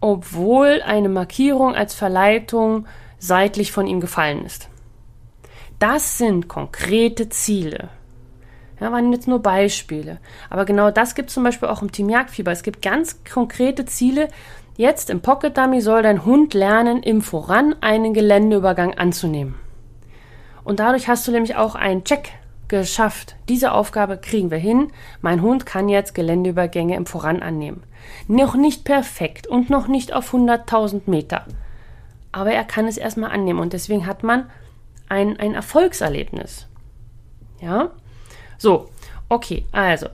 obwohl 0.00 0.80
eine 0.86 1.10
Markierung 1.10 1.74
als 1.74 1.94
Verleitung 1.94 2.86
seitlich 3.18 3.70
von 3.70 3.86
ihm 3.86 4.00
gefallen 4.00 4.46
ist. 4.46 4.70
Das 5.78 6.16
sind 6.16 6.48
konkrete 6.48 7.28
Ziele. 7.28 7.90
Ja, 8.80 8.92
waren 8.92 9.12
jetzt 9.12 9.28
nur 9.28 9.40
Beispiele. 9.40 10.18
Aber 10.50 10.64
genau 10.64 10.90
das 10.90 11.14
gibt 11.14 11.28
es 11.30 11.34
zum 11.34 11.44
Beispiel 11.44 11.68
auch 11.68 11.82
im 11.82 11.92
Team 11.92 12.08
Jagdfieber. 12.10 12.52
Es 12.52 12.62
gibt 12.62 12.82
ganz 12.82 13.24
konkrete 13.24 13.86
Ziele. 13.86 14.28
Jetzt 14.76 15.08
im 15.08 15.22
Pocket 15.22 15.56
Dummy 15.56 15.80
soll 15.80 16.02
dein 16.02 16.26
Hund 16.26 16.52
lernen, 16.52 17.02
im 17.02 17.22
Voran 17.22 17.74
einen 17.80 18.12
Geländeübergang 18.12 18.94
anzunehmen. 18.94 19.54
Und 20.64 20.80
dadurch 20.80 21.08
hast 21.08 21.26
du 21.26 21.32
nämlich 21.32 21.56
auch 21.56 21.74
einen 21.74 22.04
Check 22.04 22.32
geschafft. 22.68 23.36
Diese 23.48 23.72
Aufgabe 23.72 24.18
kriegen 24.18 24.50
wir 24.50 24.58
hin. 24.58 24.92
Mein 25.20 25.40
Hund 25.40 25.64
kann 25.64 25.88
jetzt 25.88 26.14
Geländeübergänge 26.14 26.96
im 26.96 27.06
Voran 27.06 27.40
annehmen. 27.42 27.84
Noch 28.28 28.54
nicht 28.54 28.84
perfekt 28.84 29.46
und 29.46 29.70
noch 29.70 29.88
nicht 29.88 30.12
auf 30.12 30.34
100.000 30.34 31.02
Meter. 31.06 31.44
Aber 32.32 32.52
er 32.52 32.64
kann 32.64 32.86
es 32.86 32.98
erstmal 32.98 33.30
annehmen 33.30 33.60
und 33.60 33.72
deswegen 33.72 34.06
hat 34.06 34.22
man 34.22 34.50
ein, 35.08 35.38
ein 35.38 35.54
Erfolgserlebnis. 35.54 36.66
Ja? 37.60 37.92
So, 38.58 38.88
okay, 39.28 39.64
also. 39.72 40.06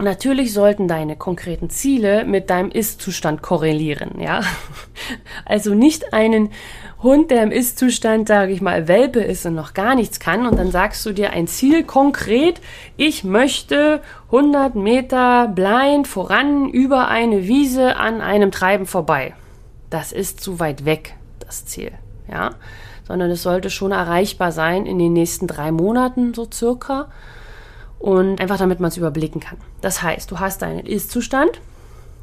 Natürlich 0.00 0.52
sollten 0.52 0.88
deine 0.88 1.14
konkreten 1.14 1.70
Ziele 1.70 2.24
mit 2.24 2.50
deinem 2.50 2.72
Ist-Zustand 2.72 3.42
korrelieren, 3.42 4.20
ja. 4.20 4.40
Also 5.44 5.72
nicht 5.74 6.12
einen 6.12 6.50
Hund, 7.00 7.30
der 7.30 7.44
im 7.44 7.52
Ist-Zustand, 7.52 8.26
sage 8.26 8.52
ich 8.52 8.60
mal, 8.60 8.88
Welpe 8.88 9.20
ist 9.20 9.46
und 9.46 9.54
noch 9.54 9.72
gar 9.72 9.94
nichts 9.94 10.18
kann 10.18 10.46
und 10.46 10.58
dann 10.58 10.72
sagst 10.72 11.06
du 11.06 11.12
dir 11.12 11.30
ein 11.30 11.46
Ziel 11.46 11.84
konkret, 11.84 12.60
ich 12.96 13.22
möchte 13.22 14.00
100 14.32 14.74
Meter 14.74 15.46
blind 15.46 16.08
voran 16.08 16.68
über 16.70 17.06
eine 17.06 17.46
Wiese 17.46 17.96
an 17.96 18.20
einem 18.20 18.50
Treiben 18.50 18.86
vorbei. 18.86 19.34
Das 19.90 20.10
ist 20.10 20.40
zu 20.40 20.58
weit 20.58 20.84
weg, 20.84 21.14
das 21.38 21.66
Ziel, 21.66 21.92
ja. 22.28 22.50
Sondern 23.06 23.30
es 23.30 23.42
sollte 23.42 23.70
schon 23.70 23.92
erreichbar 23.92 24.50
sein 24.50 24.86
in 24.86 24.98
den 24.98 25.12
nächsten 25.12 25.46
drei 25.46 25.70
Monaten, 25.70 26.34
so 26.34 26.48
circa 26.50 27.08
und 28.04 28.38
einfach 28.38 28.58
damit 28.58 28.80
man 28.80 28.88
es 28.88 28.98
überblicken 28.98 29.40
kann. 29.40 29.56
Das 29.80 30.02
heißt, 30.02 30.30
du 30.30 30.38
hast 30.38 30.60
deinen 30.60 30.84
Ist-Zustand 30.84 31.62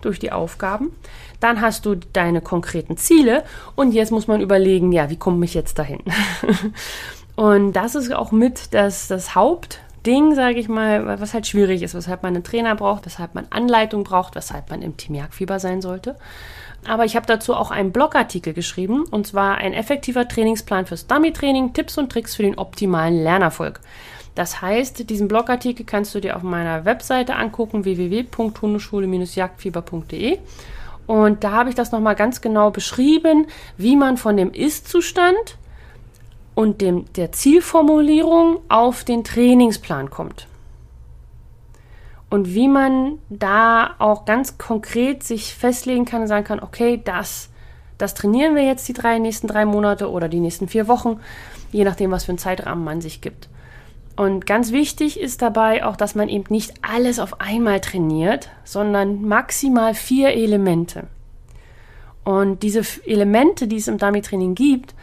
durch 0.02 0.20
die 0.20 0.32
Aufgaben, 0.32 0.92
dann 1.40 1.60
hast 1.60 1.88
du 1.88 1.96
deine 1.96 2.40
konkreten 2.40 2.98
Ziele 2.98 3.44
und 3.76 3.92
jetzt 3.92 4.12
muss 4.12 4.28
man 4.28 4.42
überlegen, 4.42 4.92
ja, 4.92 5.10
wie 5.10 5.18
komme 5.18 5.44
ich 5.44 5.56
jetzt 5.56 5.80
dahin? 5.80 6.02
und 7.36 7.74
das 7.74 7.96
ist 7.96 8.14
auch 8.14 8.32
mit 8.32 8.76
das, 8.76 9.08
das 9.08 9.34
Hauptding, 9.34 10.36
sage 10.36 10.60
ich 10.60 10.70
mal, 10.70 11.20
was 11.20 11.34
halt 11.34 11.48
schwierig 11.48 11.82
ist, 11.82 11.96
weshalb 11.96 12.22
man 12.22 12.36
einen 12.36 12.44
Trainer 12.44 12.76
braucht, 12.76 13.08
weshalb 13.08 13.34
man 13.34 13.48
Anleitung 13.50 14.04
braucht, 14.04 14.36
weshalb 14.36 14.70
man 14.70 14.84
im 14.84 14.98
Team 14.98 15.16
Jagdfieber 15.16 15.58
sein 15.58 15.82
sollte. 15.82 16.16
Aber 16.88 17.06
ich 17.06 17.16
habe 17.16 17.26
dazu 17.26 17.56
auch 17.56 17.72
einen 17.72 17.92
Blogartikel 17.92 18.54
geschrieben, 18.54 19.06
und 19.10 19.26
zwar 19.26 19.58
ein 19.58 19.74
effektiver 19.74 20.28
Trainingsplan 20.28 20.86
fürs 20.86 21.08
Dummy-Training, 21.08 21.74
Tipps 21.74 21.98
und 21.98 22.12
Tricks 22.12 22.36
für 22.36 22.44
den 22.44 22.60
optimalen 22.60 23.24
Lernerfolg. 23.24 23.80
Das 24.36 24.62
heißt, 24.62 25.10
diesen 25.10 25.28
Blogartikel 25.28 25.84
kannst 25.86 26.16
du 26.16 26.22
dir 26.22 26.38
auf 26.38 26.44
meiner 26.44 26.86
Webseite 26.86 27.36
angucken, 27.36 27.84
www.hundeschule-jagdfieber.de. 27.84 30.38
Und 31.08 31.44
da 31.44 31.52
habe 31.52 31.68
ich 31.70 31.76
das 31.76 31.92
nochmal 31.92 32.16
ganz 32.16 32.40
genau 32.40 32.72
beschrieben, 32.72 33.48
wie 33.78 33.98
man 33.98 34.16
von 34.18 34.38
dem 34.38 34.54
Ist-Zustand 34.54 35.58
und 36.56 36.82
dem, 36.82 37.12
der 37.14 37.32
Zielformulierung 37.32 38.60
auf 38.70 39.04
den 39.04 39.24
Trainingsplan 39.24 40.10
kommt. 40.10 40.48
Und 42.30 42.54
wie 42.54 42.70
man 42.70 43.20
da 43.30 43.96
auch 44.00 44.24
ganz 44.24 44.58
konkret 44.58 45.24
sich 45.24 45.54
festlegen 45.54 46.06
kann 46.06 46.22
und 46.22 46.28
sagen 46.28 46.46
kann, 46.46 46.62
okay, 46.62 47.02
das, 47.04 47.50
das 47.98 48.14
trainieren 48.14 48.56
wir 48.56 48.64
jetzt 48.64 48.88
die 48.88 48.94
drei, 48.94 49.20
nächsten 49.20 49.48
drei 49.48 49.66
Monate 49.66 50.10
oder 50.10 50.30
die 50.30 50.40
nächsten 50.40 50.70
vier 50.70 50.88
Wochen, 50.88 51.20
je 51.74 51.84
nachdem, 51.84 52.12
was 52.12 52.24
für 52.24 52.32
einen 52.32 52.38
Zeitrahmen 52.38 52.86
man 52.86 53.02
sich 53.02 53.20
gibt. 53.20 53.50
Und 54.16 54.46
ganz 54.46 54.72
wichtig 54.72 55.20
ist 55.20 55.42
dabei 55.42 55.86
auch, 55.86 55.96
dass 55.96 56.16
man 56.16 56.30
eben 56.30 56.46
nicht 56.50 56.74
alles 56.82 57.20
auf 57.20 57.40
einmal 57.40 57.80
trainiert, 57.80 58.50
sondern 58.64 59.24
maximal 59.24 59.94
vier 59.94 60.30
Elemente. 60.30 61.08
Und 62.24 62.62
diese 62.62 62.82
Elemente, 63.06 63.68
die 63.68 63.78
es 63.78 63.88
im 63.88 63.98
Dummy-Training 63.98 64.54
gibt, 64.54 64.94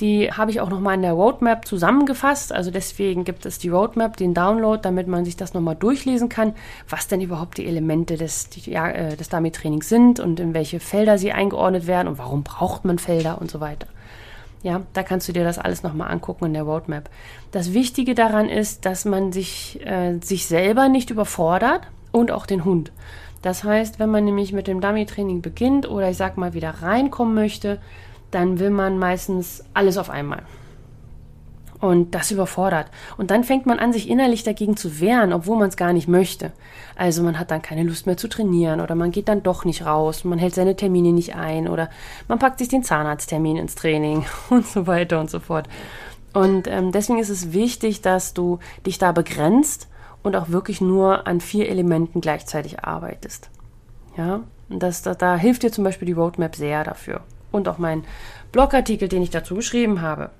die 0.00 0.30
habe 0.30 0.50
ich 0.50 0.60
auch 0.60 0.68
nochmal 0.68 0.94
in 0.94 1.02
der 1.02 1.12
Roadmap 1.12 1.66
zusammengefasst. 1.66 2.52
Also 2.52 2.70
deswegen 2.70 3.24
gibt 3.24 3.46
es 3.46 3.58
die 3.58 3.68
Roadmap, 3.68 4.16
den 4.16 4.34
Download, 4.34 4.80
damit 4.80 5.08
man 5.08 5.24
sich 5.24 5.36
das 5.36 5.54
nochmal 5.54 5.76
durchlesen 5.76 6.28
kann, 6.28 6.54
was 6.88 7.08
denn 7.08 7.20
überhaupt 7.20 7.58
die 7.58 7.66
Elemente 7.66 8.16
des, 8.16 8.48
die, 8.50 8.72
äh, 8.74 9.16
des 9.16 9.28
Dummy-Trainings 9.28 9.88
sind 9.88 10.20
und 10.20 10.38
in 10.40 10.54
welche 10.54 10.78
Felder 10.78 11.18
sie 11.18 11.32
eingeordnet 11.32 11.86
werden 11.86 12.08
und 12.08 12.18
warum 12.18 12.44
braucht 12.44 12.84
man 12.84 12.98
Felder 12.98 13.40
und 13.40 13.50
so 13.50 13.60
weiter. 13.60 13.88
Ja, 14.62 14.82
da 14.92 15.02
kannst 15.02 15.28
du 15.28 15.32
dir 15.32 15.44
das 15.44 15.58
alles 15.58 15.82
nochmal 15.82 16.10
angucken 16.10 16.46
in 16.46 16.54
der 16.54 16.64
Roadmap. 16.64 17.08
Das 17.52 17.72
Wichtige 17.72 18.14
daran 18.14 18.48
ist, 18.48 18.84
dass 18.84 19.04
man 19.04 19.32
sich, 19.32 19.80
äh, 19.86 20.18
sich 20.20 20.46
selber 20.46 20.88
nicht 20.88 21.10
überfordert 21.10 21.82
und 22.10 22.30
auch 22.30 22.46
den 22.46 22.64
Hund. 22.64 22.92
Das 23.42 23.62
heißt, 23.62 24.00
wenn 24.00 24.10
man 24.10 24.24
nämlich 24.24 24.52
mit 24.52 24.66
dem 24.66 24.80
Dummy-Training 24.80 25.42
beginnt 25.42 25.88
oder 25.88 26.10
ich 26.10 26.16
sag 26.16 26.36
mal 26.36 26.54
wieder 26.54 26.70
reinkommen 26.82 27.34
möchte, 27.34 27.78
dann 28.30 28.58
will 28.58 28.70
man 28.70 28.98
meistens 28.98 29.64
alles 29.74 29.96
auf 29.96 30.10
einmal. 30.10 30.42
Und 31.80 32.14
das 32.14 32.32
überfordert. 32.32 32.86
Und 33.16 33.30
dann 33.30 33.44
fängt 33.44 33.66
man 33.66 33.78
an, 33.78 33.92
sich 33.92 34.08
innerlich 34.08 34.42
dagegen 34.42 34.76
zu 34.76 35.00
wehren, 35.00 35.32
obwohl 35.32 35.58
man 35.58 35.68
es 35.68 35.76
gar 35.76 35.92
nicht 35.92 36.08
möchte. 36.08 36.52
Also 36.96 37.22
man 37.22 37.38
hat 37.38 37.52
dann 37.52 37.62
keine 37.62 37.84
Lust 37.84 38.06
mehr 38.06 38.16
zu 38.16 38.28
trainieren 38.28 38.80
oder 38.80 38.96
man 38.96 39.12
geht 39.12 39.28
dann 39.28 39.44
doch 39.44 39.64
nicht 39.64 39.86
raus, 39.86 40.24
man 40.24 40.40
hält 40.40 40.56
seine 40.56 40.74
Termine 40.74 41.12
nicht 41.12 41.36
ein 41.36 41.68
oder 41.68 41.88
man 42.26 42.40
packt 42.40 42.58
sich 42.58 42.66
den 42.66 42.82
Zahnarzttermin 42.82 43.56
ins 43.56 43.76
Training 43.76 44.26
und 44.50 44.66
so 44.66 44.88
weiter 44.88 45.20
und 45.20 45.30
so 45.30 45.38
fort. 45.38 45.68
Und 46.34 46.66
ähm, 46.66 46.90
deswegen 46.90 47.20
ist 47.20 47.30
es 47.30 47.52
wichtig, 47.52 48.02
dass 48.02 48.34
du 48.34 48.58
dich 48.84 48.98
da 48.98 49.12
begrenzt 49.12 49.88
und 50.22 50.36
auch 50.36 50.48
wirklich 50.48 50.80
nur 50.80 51.26
an 51.26 51.40
vier 51.40 51.68
Elementen 51.68 52.20
gleichzeitig 52.20 52.84
arbeitest. 52.84 53.50
Ja, 54.16 54.40
und 54.68 54.82
das, 54.82 55.02
da, 55.02 55.14
da 55.14 55.36
hilft 55.36 55.62
dir 55.62 55.72
zum 55.72 55.84
Beispiel 55.84 56.06
die 56.06 56.12
Roadmap 56.12 56.56
sehr 56.56 56.84
dafür. 56.84 57.20
Und 57.50 57.68
auch 57.68 57.78
mein 57.78 58.04
Blogartikel, 58.52 59.08
den 59.08 59.22
ich 59.22 59.30
dazu 59.30 59.54
geschrieben 59.54 60.02
habe. 60.02 60.30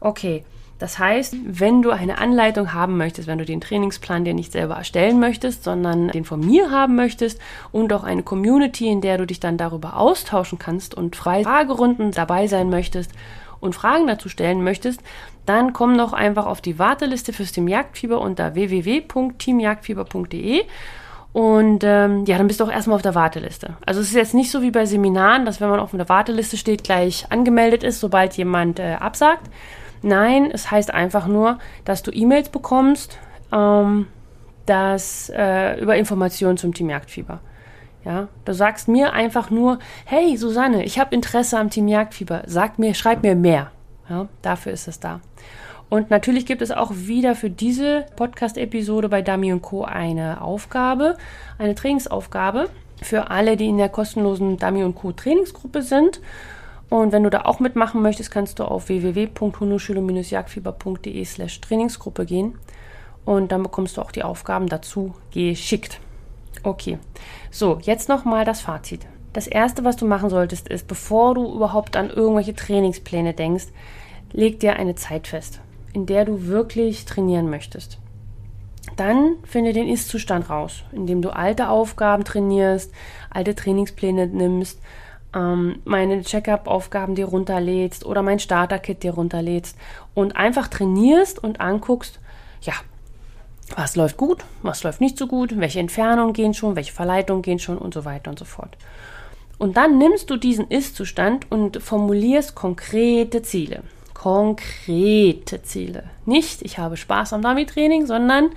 Okay, 0.00 0.44
das 0.78 0.98
heißt, 0.98 1.36
wenn 1.44 1.82
du 1.82 1.90
eine 1.90 2.18
Anleitung 2.18 2.72
haben 2.72 2.96
möchtest, 2.96 3.28
wenn 3.28 3.38
du 3.38 3.44
den 3.44 3.60
Trainingsplan 3.60 4.24
dir 4.24 4.34
nicht 4.34 4.52
selber 4.52 4.74
erstellen 4.74 5.20
möchtest, 5.20 5.64
sondern 5.64 6.08
den 6.08 6.24
von 6.24 6.40
mir 6.40 6.70
haben 6.70 6.96
möchtest 6.96 7.40
und 7.70 7.92
auch 7.92 8.02
eine 8.02 8.22
Community, 8.22 8.88
in 8.88 9.00
der 9.00 9.18
du 9.18 9.26
dich 9.26 9.38
dann 9.38 9.58
darüber 9.58 9.96
austauschen 9.96 10.58
kannst 10.58 10.94
und 10.94 11.14
freie 11.14 11.44
Fragerunden 11.44 12.10
dabei 12.10 12.48
sein 12.48 12.68
möchtest 12.68 13.12
und 13.60 13.74
Fragen 13.74 14.08
dazu 14.08 14.28
stellen 14.28 14.64
möchtest, 14.64 15.00
dann 15.46 15.72
komm 15.72 15.96
doch 15.96 16.12
einfach 16.12 16.46
auf 16.46 16.60
die 16.60 16.78
Warteliste 16.78 17.32
fürs 17.32 17.52
Team 17.52 17.68
Jagdfieber 17.68 18.20
unter 18.20 18.54
www.teamjagdfieber.de 18.54 20.64
und 21.32 21.82
ähm, 21.82 22.24
ja, 22.26 22.36
dann 22.36 22.46
bist 22.46 22.60
du 22.60 22.64
auch 22.64 22.70
erstmal 22.70 22.96
auf 22.96 23.02
der 23.02 23.14
Warteliste. 23.14 23.76
Also 23.86 24.00
es 24.00 24.08
ist 24.08 24.14
jetzt 24.14 24.34
nicht 24.34 24.50
so 24.50 24.60
wie 24.60 24.70
bei 24.70 24.84
Seminaren, 24.84 25.46
dass 25.46 25.60
wenn 25.60 25.70
man 25.70 25.80
auf 25.80 25.92
der 25.92 26.08
Warteliste 26.08 26.58
steht, 26.58 26.84
gleich 26.84 27.26
angemeldet 27.30 27.82
ist, 27.82 28.00
sobald 28.00 28.36
jemand 28.36 28.78
äh, 28.78 28.96
absagt, 29.00 29.48
Nein, 30.02 30.50
es 30.52 30.70
heißt 30.70 30.92
einfach 30.92 31.26
nur, 31.26 31.58
dass 31.84 32.02
du 32.02 32.10
E-Mails 32.10 32.48
bekommst, 32.48 33.18
ähm, 33.52 34.08
dass, 34.66 35.30
äh, 35.34 35.80
über 35.80 35.96
Informationen 35.96 36.56
zum 36.56 36.74
Team 36.74 36.90
Jagdfieber. 36.90 37.40
Ja, 38.04 38.26
du 38.44 38.52
sagst 38.52 38.88
mir 38.88 39.12
einfach 39.12 39.50
nur, 39.50 39.78
hey 40.04 40.36
Susanne, 40.36 40.84
ich 40.84 40.98
habe 40.98 41.14
Interesse 41.14 41.58
am 41.58 41.70
Team 41.70 41.86
Jagdfieber. 41.86 42.42
Sag 42.46 42.78
mir, 42.78 42.94
schreib 42.94 43.22
mir 43.22 43.36
mehr. 43.36 43.70
Ja, 44.08 44.26
dafür 44.42 44.72
ist 44.72 44.88
es 44.88 44.98
da. 44.98 45.20
Und 45.88 46.10
natürlich 46.10 46.46
gibt 46.46 46.62
es 46.62 46.70
auch 46.70 46.90
wieder 46.94 47.34
für 47.34 47.50
diese 47.50 48.06
Podcast-Episode 48.16 49.08
bei 49.08 49.22
Dummy 49.22 49.56
Co. 49.60 49.84
eine 49.84 50.40
Aufgabe, 50.40 51.16
eine 51.58 51.74
Trainingsaufgabe 51.74 52.70
für 53.02 53.30
alle, 53.30 53.56
die 53.56 53.68
in 53.68 53.78
der 53.78 53.90
kostenlosen 53.90 54.56
Dummy 54.56 54.90
Co. 54.94 55.12
Trainingsgruppe 55.12 55.82
sind. 55.82 56.20
Und 56.92 57.10
wenn 57.10 57.22
du 57.22 57.30
da 57.30 57.46
auch 57.46 57.58
mitmachen 57.58 58.02
möchtest, 58.02 58.30
kannst 58.30 58.58
du 58.58 58.64
auf 58.64 58.90
www.hundeschule-jagdfieber.de 58.90 61.24
slash 61.24 61.62
Trainingsgruppe 61.62 62.26
gehen 62.26 62.58
und 63.24 63.50
dann 63.50 63.62
bekommst 63.62 63.96
du 63.96 64.02
auch 64.02 64.12
die 64.12 64.22
Aufgaben 64.22 64.66
dazu 64.66 65.14
geschickt. 65.32 66.00
Okay, 66.62 66.98
so, 67.50 67.78
jetzt 67.80 68.10
nochmal 68.10 68.44
das 68.44 68.60
Fazit. 68.60 69.06
Das 69.32 69.46
Erste, 69.46 69.84
was 69.84 69.96
du 69.96 70.04
machen 70.04 70.28
solltest, 70.28 70.68
ist, 70.68 70.86
bevor 70.86 71.34
du 71.34 71.54
überhaupt 71.54 71.96
an 71.96 72.10
irgendwelche 72.10 72.54
Trainingspläne 72.54 73.32
denkst, 73.32 73.68
leg 74.30 74.60
dir 74.60 74.76
eine 74.76 74.94
Zeit 74.94 75.28
fest, 75.28 75.60
in 75.94 76.04
der 76.04 76.26
du 76.26 76.46
wirklich 76.46 77.06
trainieren 77.06 77.48
möchtest. 77.48 77.96
Dann 78.96 79.36
finde 79.44 79.72
den 79.72 79.88
Ist-Zustand 79.88 80.50
raus, 80.50 80.84
indem 80.92 81.22
du 81.22 81.30
alte 81.30 81.70
Aufgaben 81.70 82.24
trainierst, 82.24 82.92
alte 83.30 83.54
Trainingspläne 83.54 84.26
nimmst 84.26 84.78
ähm, 85.34 85.80
meine 85.84 86.22
Check-up-Aufgaben 86.22 87.14
dir 87.14 87.26
runterlädst 87.26 88.04
oder 88.04 88.22
mein 88.22 88.38
Starter-Kit 88.38 89.02
dir 89.02 89.14
runterlädst 89.14 89.76
und 90.14 90.36
einfach 90.36 90.68
trainierst 90.68 91.42
und 91.42 91.60
anguckst, 91.60 92.20
ja, 92.62 92.74
was 93.76 93.96
läuft 93.96 94.16
gut, 94.16 94.44
was 94.62 94.82
läuft 94.82 95.00
nicht 95.00 95.18
so 95.18 95.26
gut, 95.26 95.58
welche 95.58 95.80
Entfernungen 95.80 96.32
gehen 96.32 96.54
schon, 96.54 96.76
welche 96.76 96.92
Verleitungen 96.92 97.42
gehen 97.42 97.58
schon 97.58 97.78
und 97.78 97.94
so 97.94 98.04
weiter 98.04 98.30
und 98.30 98.38
so 98.38 98.44
fort. 98.44 98.76
Und 99.58 99.76
dann 99.76 99.98
nimmst 99.98 100.28
du 100.28 100.36
diesen 100.36 100.68
Ist-Zustand 100.68 101.50
und 101.50 101.82
formulierst 101.82 102.54
konkrete 102.54 103.42
Ziele. 103.42 103.82
Konkrete 104.12 105.62
Ziele. 105.62 106.04
Nicht, 106.26 106.62
ich 106.62 106.78
habe 106.78 106.96
Spaß 106.96 107.32
am 107.32 107.42
Dummy-Training, 107.42 108.06
sondern 108.06 108.50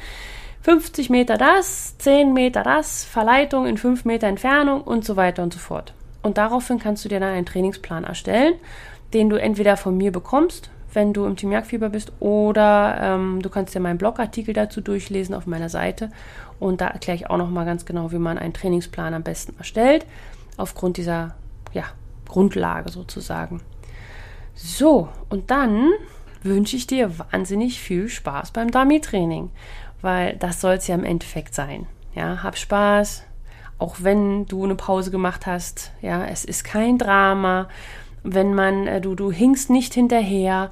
50 0.61 1.11
Meter 1.11 1.37
das, 1.37 1.97
10 1.99 2.33
Meter 2.33 2.63
das, 2.63 3.03
Verleitung 3.03 3.67
in 3.67 3.77
5 3.77 4.05
Meter 4.05 4.27
Entfernung 4.27 4.81
und 4.81 5.05
so 5.05 5.15
weiter 5.15 5.43
und 5.43 5.53
so 5.53 5.59
fort. 5.59 5.93
Und 6.25 6.39
daraufhin 6.39 6.79
kannst 6.79 7.05
du 7.05 7.09
dir 7.09 7.19
dann 7.19 7.33
einen 7.33 7.45
Trainingsplan 7.45 8.03
erstellen, 8.03 8.55
den 9.13 9.29
du 9.29 9.35
entweder 9.35 9.77
von 9.77 9.95
mir 9.95 10.11
bekommst, 10.11 10.71
wenn 10.91 11.13
du 11.13 11.25
im 11.25 11.35
Team 11.35 11.51
Jagdfieber 11.51 11.89
bist, 11.89 12.13
oder 12.19 12.97
ähm, 12.99 13.41
du 13.41 13.49
kannst 13.49 13.75
dir 13.75 13.79
meinen 13.79 13.99
Blogartikel 13.99 14.53
dazu 14.53 14.81
durchlesen 14.81 15.35
auf 15.35 15.45
meiner 15.45 15.69
Seite. 15.69 16.09
Und 16.59 16.81
da 16.81 16.87
erkläre 16.87 17.17
ich 17.17 17.29
auch 17.29 17.37
nochmal 17.37 17.65
ganz 17.65 17.85
genau, 17.85 18.11
wie 18.11 18.17
man 18.17 18.37
einen 18.37 18.53
Trainingsplan 18.53 19.13
am 19.13 19.21
besten 19.21 19.55
erstellt, 19.57 20.07
aufgrund 20.57 20.97
dieser 20.97 21.35
ja, 21.73 21.83
Grundlage 22.27 22.89
sozusagen. 22.89 23.61
So, 24.55 25.09
und 25.29 25.51
dann 25.51 25.91
wünsche 26.41 26.75
ich 26.75 26.87
dir 26.87 27.11
wahnsinnig 27.19 27.79
viel 27.79 28.09
Spaß 28.09 28.51
beim 28.51 28.71
Dummy-Training 28.71 29.51
weil 30.05 30.35
das 30.37 30.61
soll 30.61 30.75
es 30.75 30.85
ja 30.85 30.93
im 30.93 31.03
Endeffekt 31.03 31.55
sein. 31.55 31.87
Ja, 32.13 32.43
hab 32.43 32.57
Spaß, 32.57 33.23
auch 33.77 33.97
wenn 33.99 34.45
du 34.45 34.63
eine 34.63 34.75
Pause 34.75 35.11
gemacht 35.11 35.45
hast. 35.45 35.91
Ja, 36.01 36.25
es 36.25 36.45
ist 36.45 36.63
kein 36.63 36.97
Drama. 36.97 37.67
Wenn 38.23 38.53
man, 38.53 38.87
äh, 38.87 39.01
du, 39.01 39.15
du 39.15 39.31
hinkst 39.31 39.69
nicht 39.69 39.93
hinterher. 39.93 40.71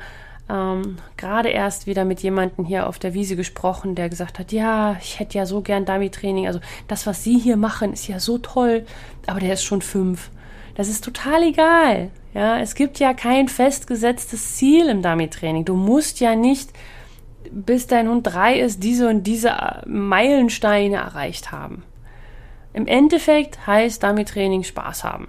Ähm, 0.50 0.98
gerade 1.16 1.50
erst 1.50 1.88
wieder 1.88 2.04
mit 2.06 2.22
jemandem 2.22 2.66
hier 2.66 2.88
auf 2.88 3.00
der 3.00 3.14
Wiese 3.14 3.36
gesprochen, 3.36 3.96
der 3.96 4.10
gesagt 4.10 4.40
hat, 4.40 4.52
ja, 4.52 4.98
ich 5.02 5.20
hätte 5.20 5.38
ja 5.38 5.46
so 5.46 5.62
gern 5.62 5.86
Dummy-Training. 5.86 6.48
Also 6.48 6.60
das, 6.88 7.08
was 7.08 7.24
Sie 7.24 7.38
hier 7.38 7.58
machen, 7.58 7.94
ist 7.94 8.08
ja 8.08 8.20
so 8.20 8.38
toll, 8.38 8.86
aber 9.26 9.40
der 9.40 9.54
ist 9.54 9.64
schon 9.64 9.82
fünf. 9.82 10.30
Das 10.76 10.90
ist 10.90 11.04
total 11.04 11.44
egal. 11.44 12.10
Ja, 12.34 12.60
es 12.60 12.76
gibt 12.76 13.00
ja 13.00 13.14
kein 13.14 13.48
festgesetztes 13.48 14.56
Ziel 14.56 14.90
im 14.90 15.02
Dummy-Training. 15.02 15.66
Du 15.66 15.76
musst 15.76 16.20
ja 16.20 16.36
nicht 16.36 16.72
bis 17.52 17.88
dein 17.88 18.10
Hund 18.10 18.26
drei 18.26 18.60
ist, 18.60 18.84
diese 18.84 19.08
und 19.08 19.24
diese 19.24 19.54
Meilensteine 19.86 20.98
erreicht 20.98 21.52
haben. 21.52 21.84
Im 22.74 22.88
Endeffekt 22.88 23.68
heißt 23.68 24.02
damit 24.02 24.30
Training 24.30 24.64
Spaß 24.64 25.04
haben. 25.04 25.28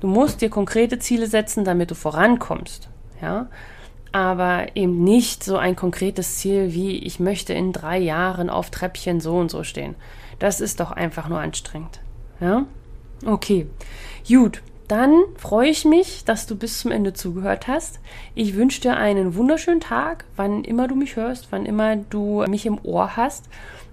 Du 0.00 0.06
musst 0.06 0.42
dir 0.42 0.50
konkrete 0.50 0.98
Ziele 0.98 1.26
setzen, 1.26 1.64
damit 1.64 1.90
du 1.90 1.94
vorankommst. 1.94 2.88
Ja? 3.22 3.48
Aber 4.12 4.66
eben 4.74 5.02
nicht 5.02 5.42
so 5.42 5.56
ein 5.56 5.76
konkretes 5.76 6.36
Ziel 6.36 6.72
wie 6.74 6.98
ich 6.98 7.18
möchte 7.18 7.54
in 7.54 7.72
drei 7.72 7.98
Jahren 7.98 8.50
auf 8.50 8.70
Treppchen 8.70 9.20
so 9.20 9.36
und 9.36 9.50
so 9.50 9.64
stehen. 9.64 9.94
Das 10.38 10.60
ist 10.60 10.80
doch 10.80 10.90
einfach 10.92 11.28
nur 11.28 11.40
anstrengend. 11.40 12.00
Ja? 12.40 12.66
Okay. 13.24 13.66
Gut. 14.28 14.62
Dann 14.88 15.24
freue 15.36 15.68
ich 15.68 15.84
mich, 15.84 16.24
dass 16.24 16.46
du 16.46 16.54
bis 16.54 16.78
zum 16.78 16.92
Ende 16.92 17.12
zugehört 17.12 17.66
hast. 17.66 17.98
Ich 18.36 18.54
wünsche 18.54 18.80
dir 18.80 18.96
einen 18.96 19.34
wunderschönen 19.34 19.80
Tag, 19.80 20.24
wann 20.36 20.62
immer 20.62 20.86
du 20.86 20.94
mich 20.94 21.16
hörst, 21.16 21.48
wann 21.50 21.66
immer 21.66 21.96
du 21.96 22.44
mich 22.46 22.66
im 22.66 22.78
Ohr 22.84 23.16
hast. 23.16 23.48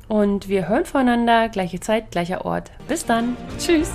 Und 0.07 0.47
wir 0.47 0.67
hören 0.67 0.85
voneinander, 0.85 1.49
gleiche 1.49 1.79
Zeit, 1.79 2.11
gleicher 2.11 2.45
Ort. 2.45 2.71
Bis 2.87 3.05
dann. 3.05 3.37
Tschüss. 3.57 3.91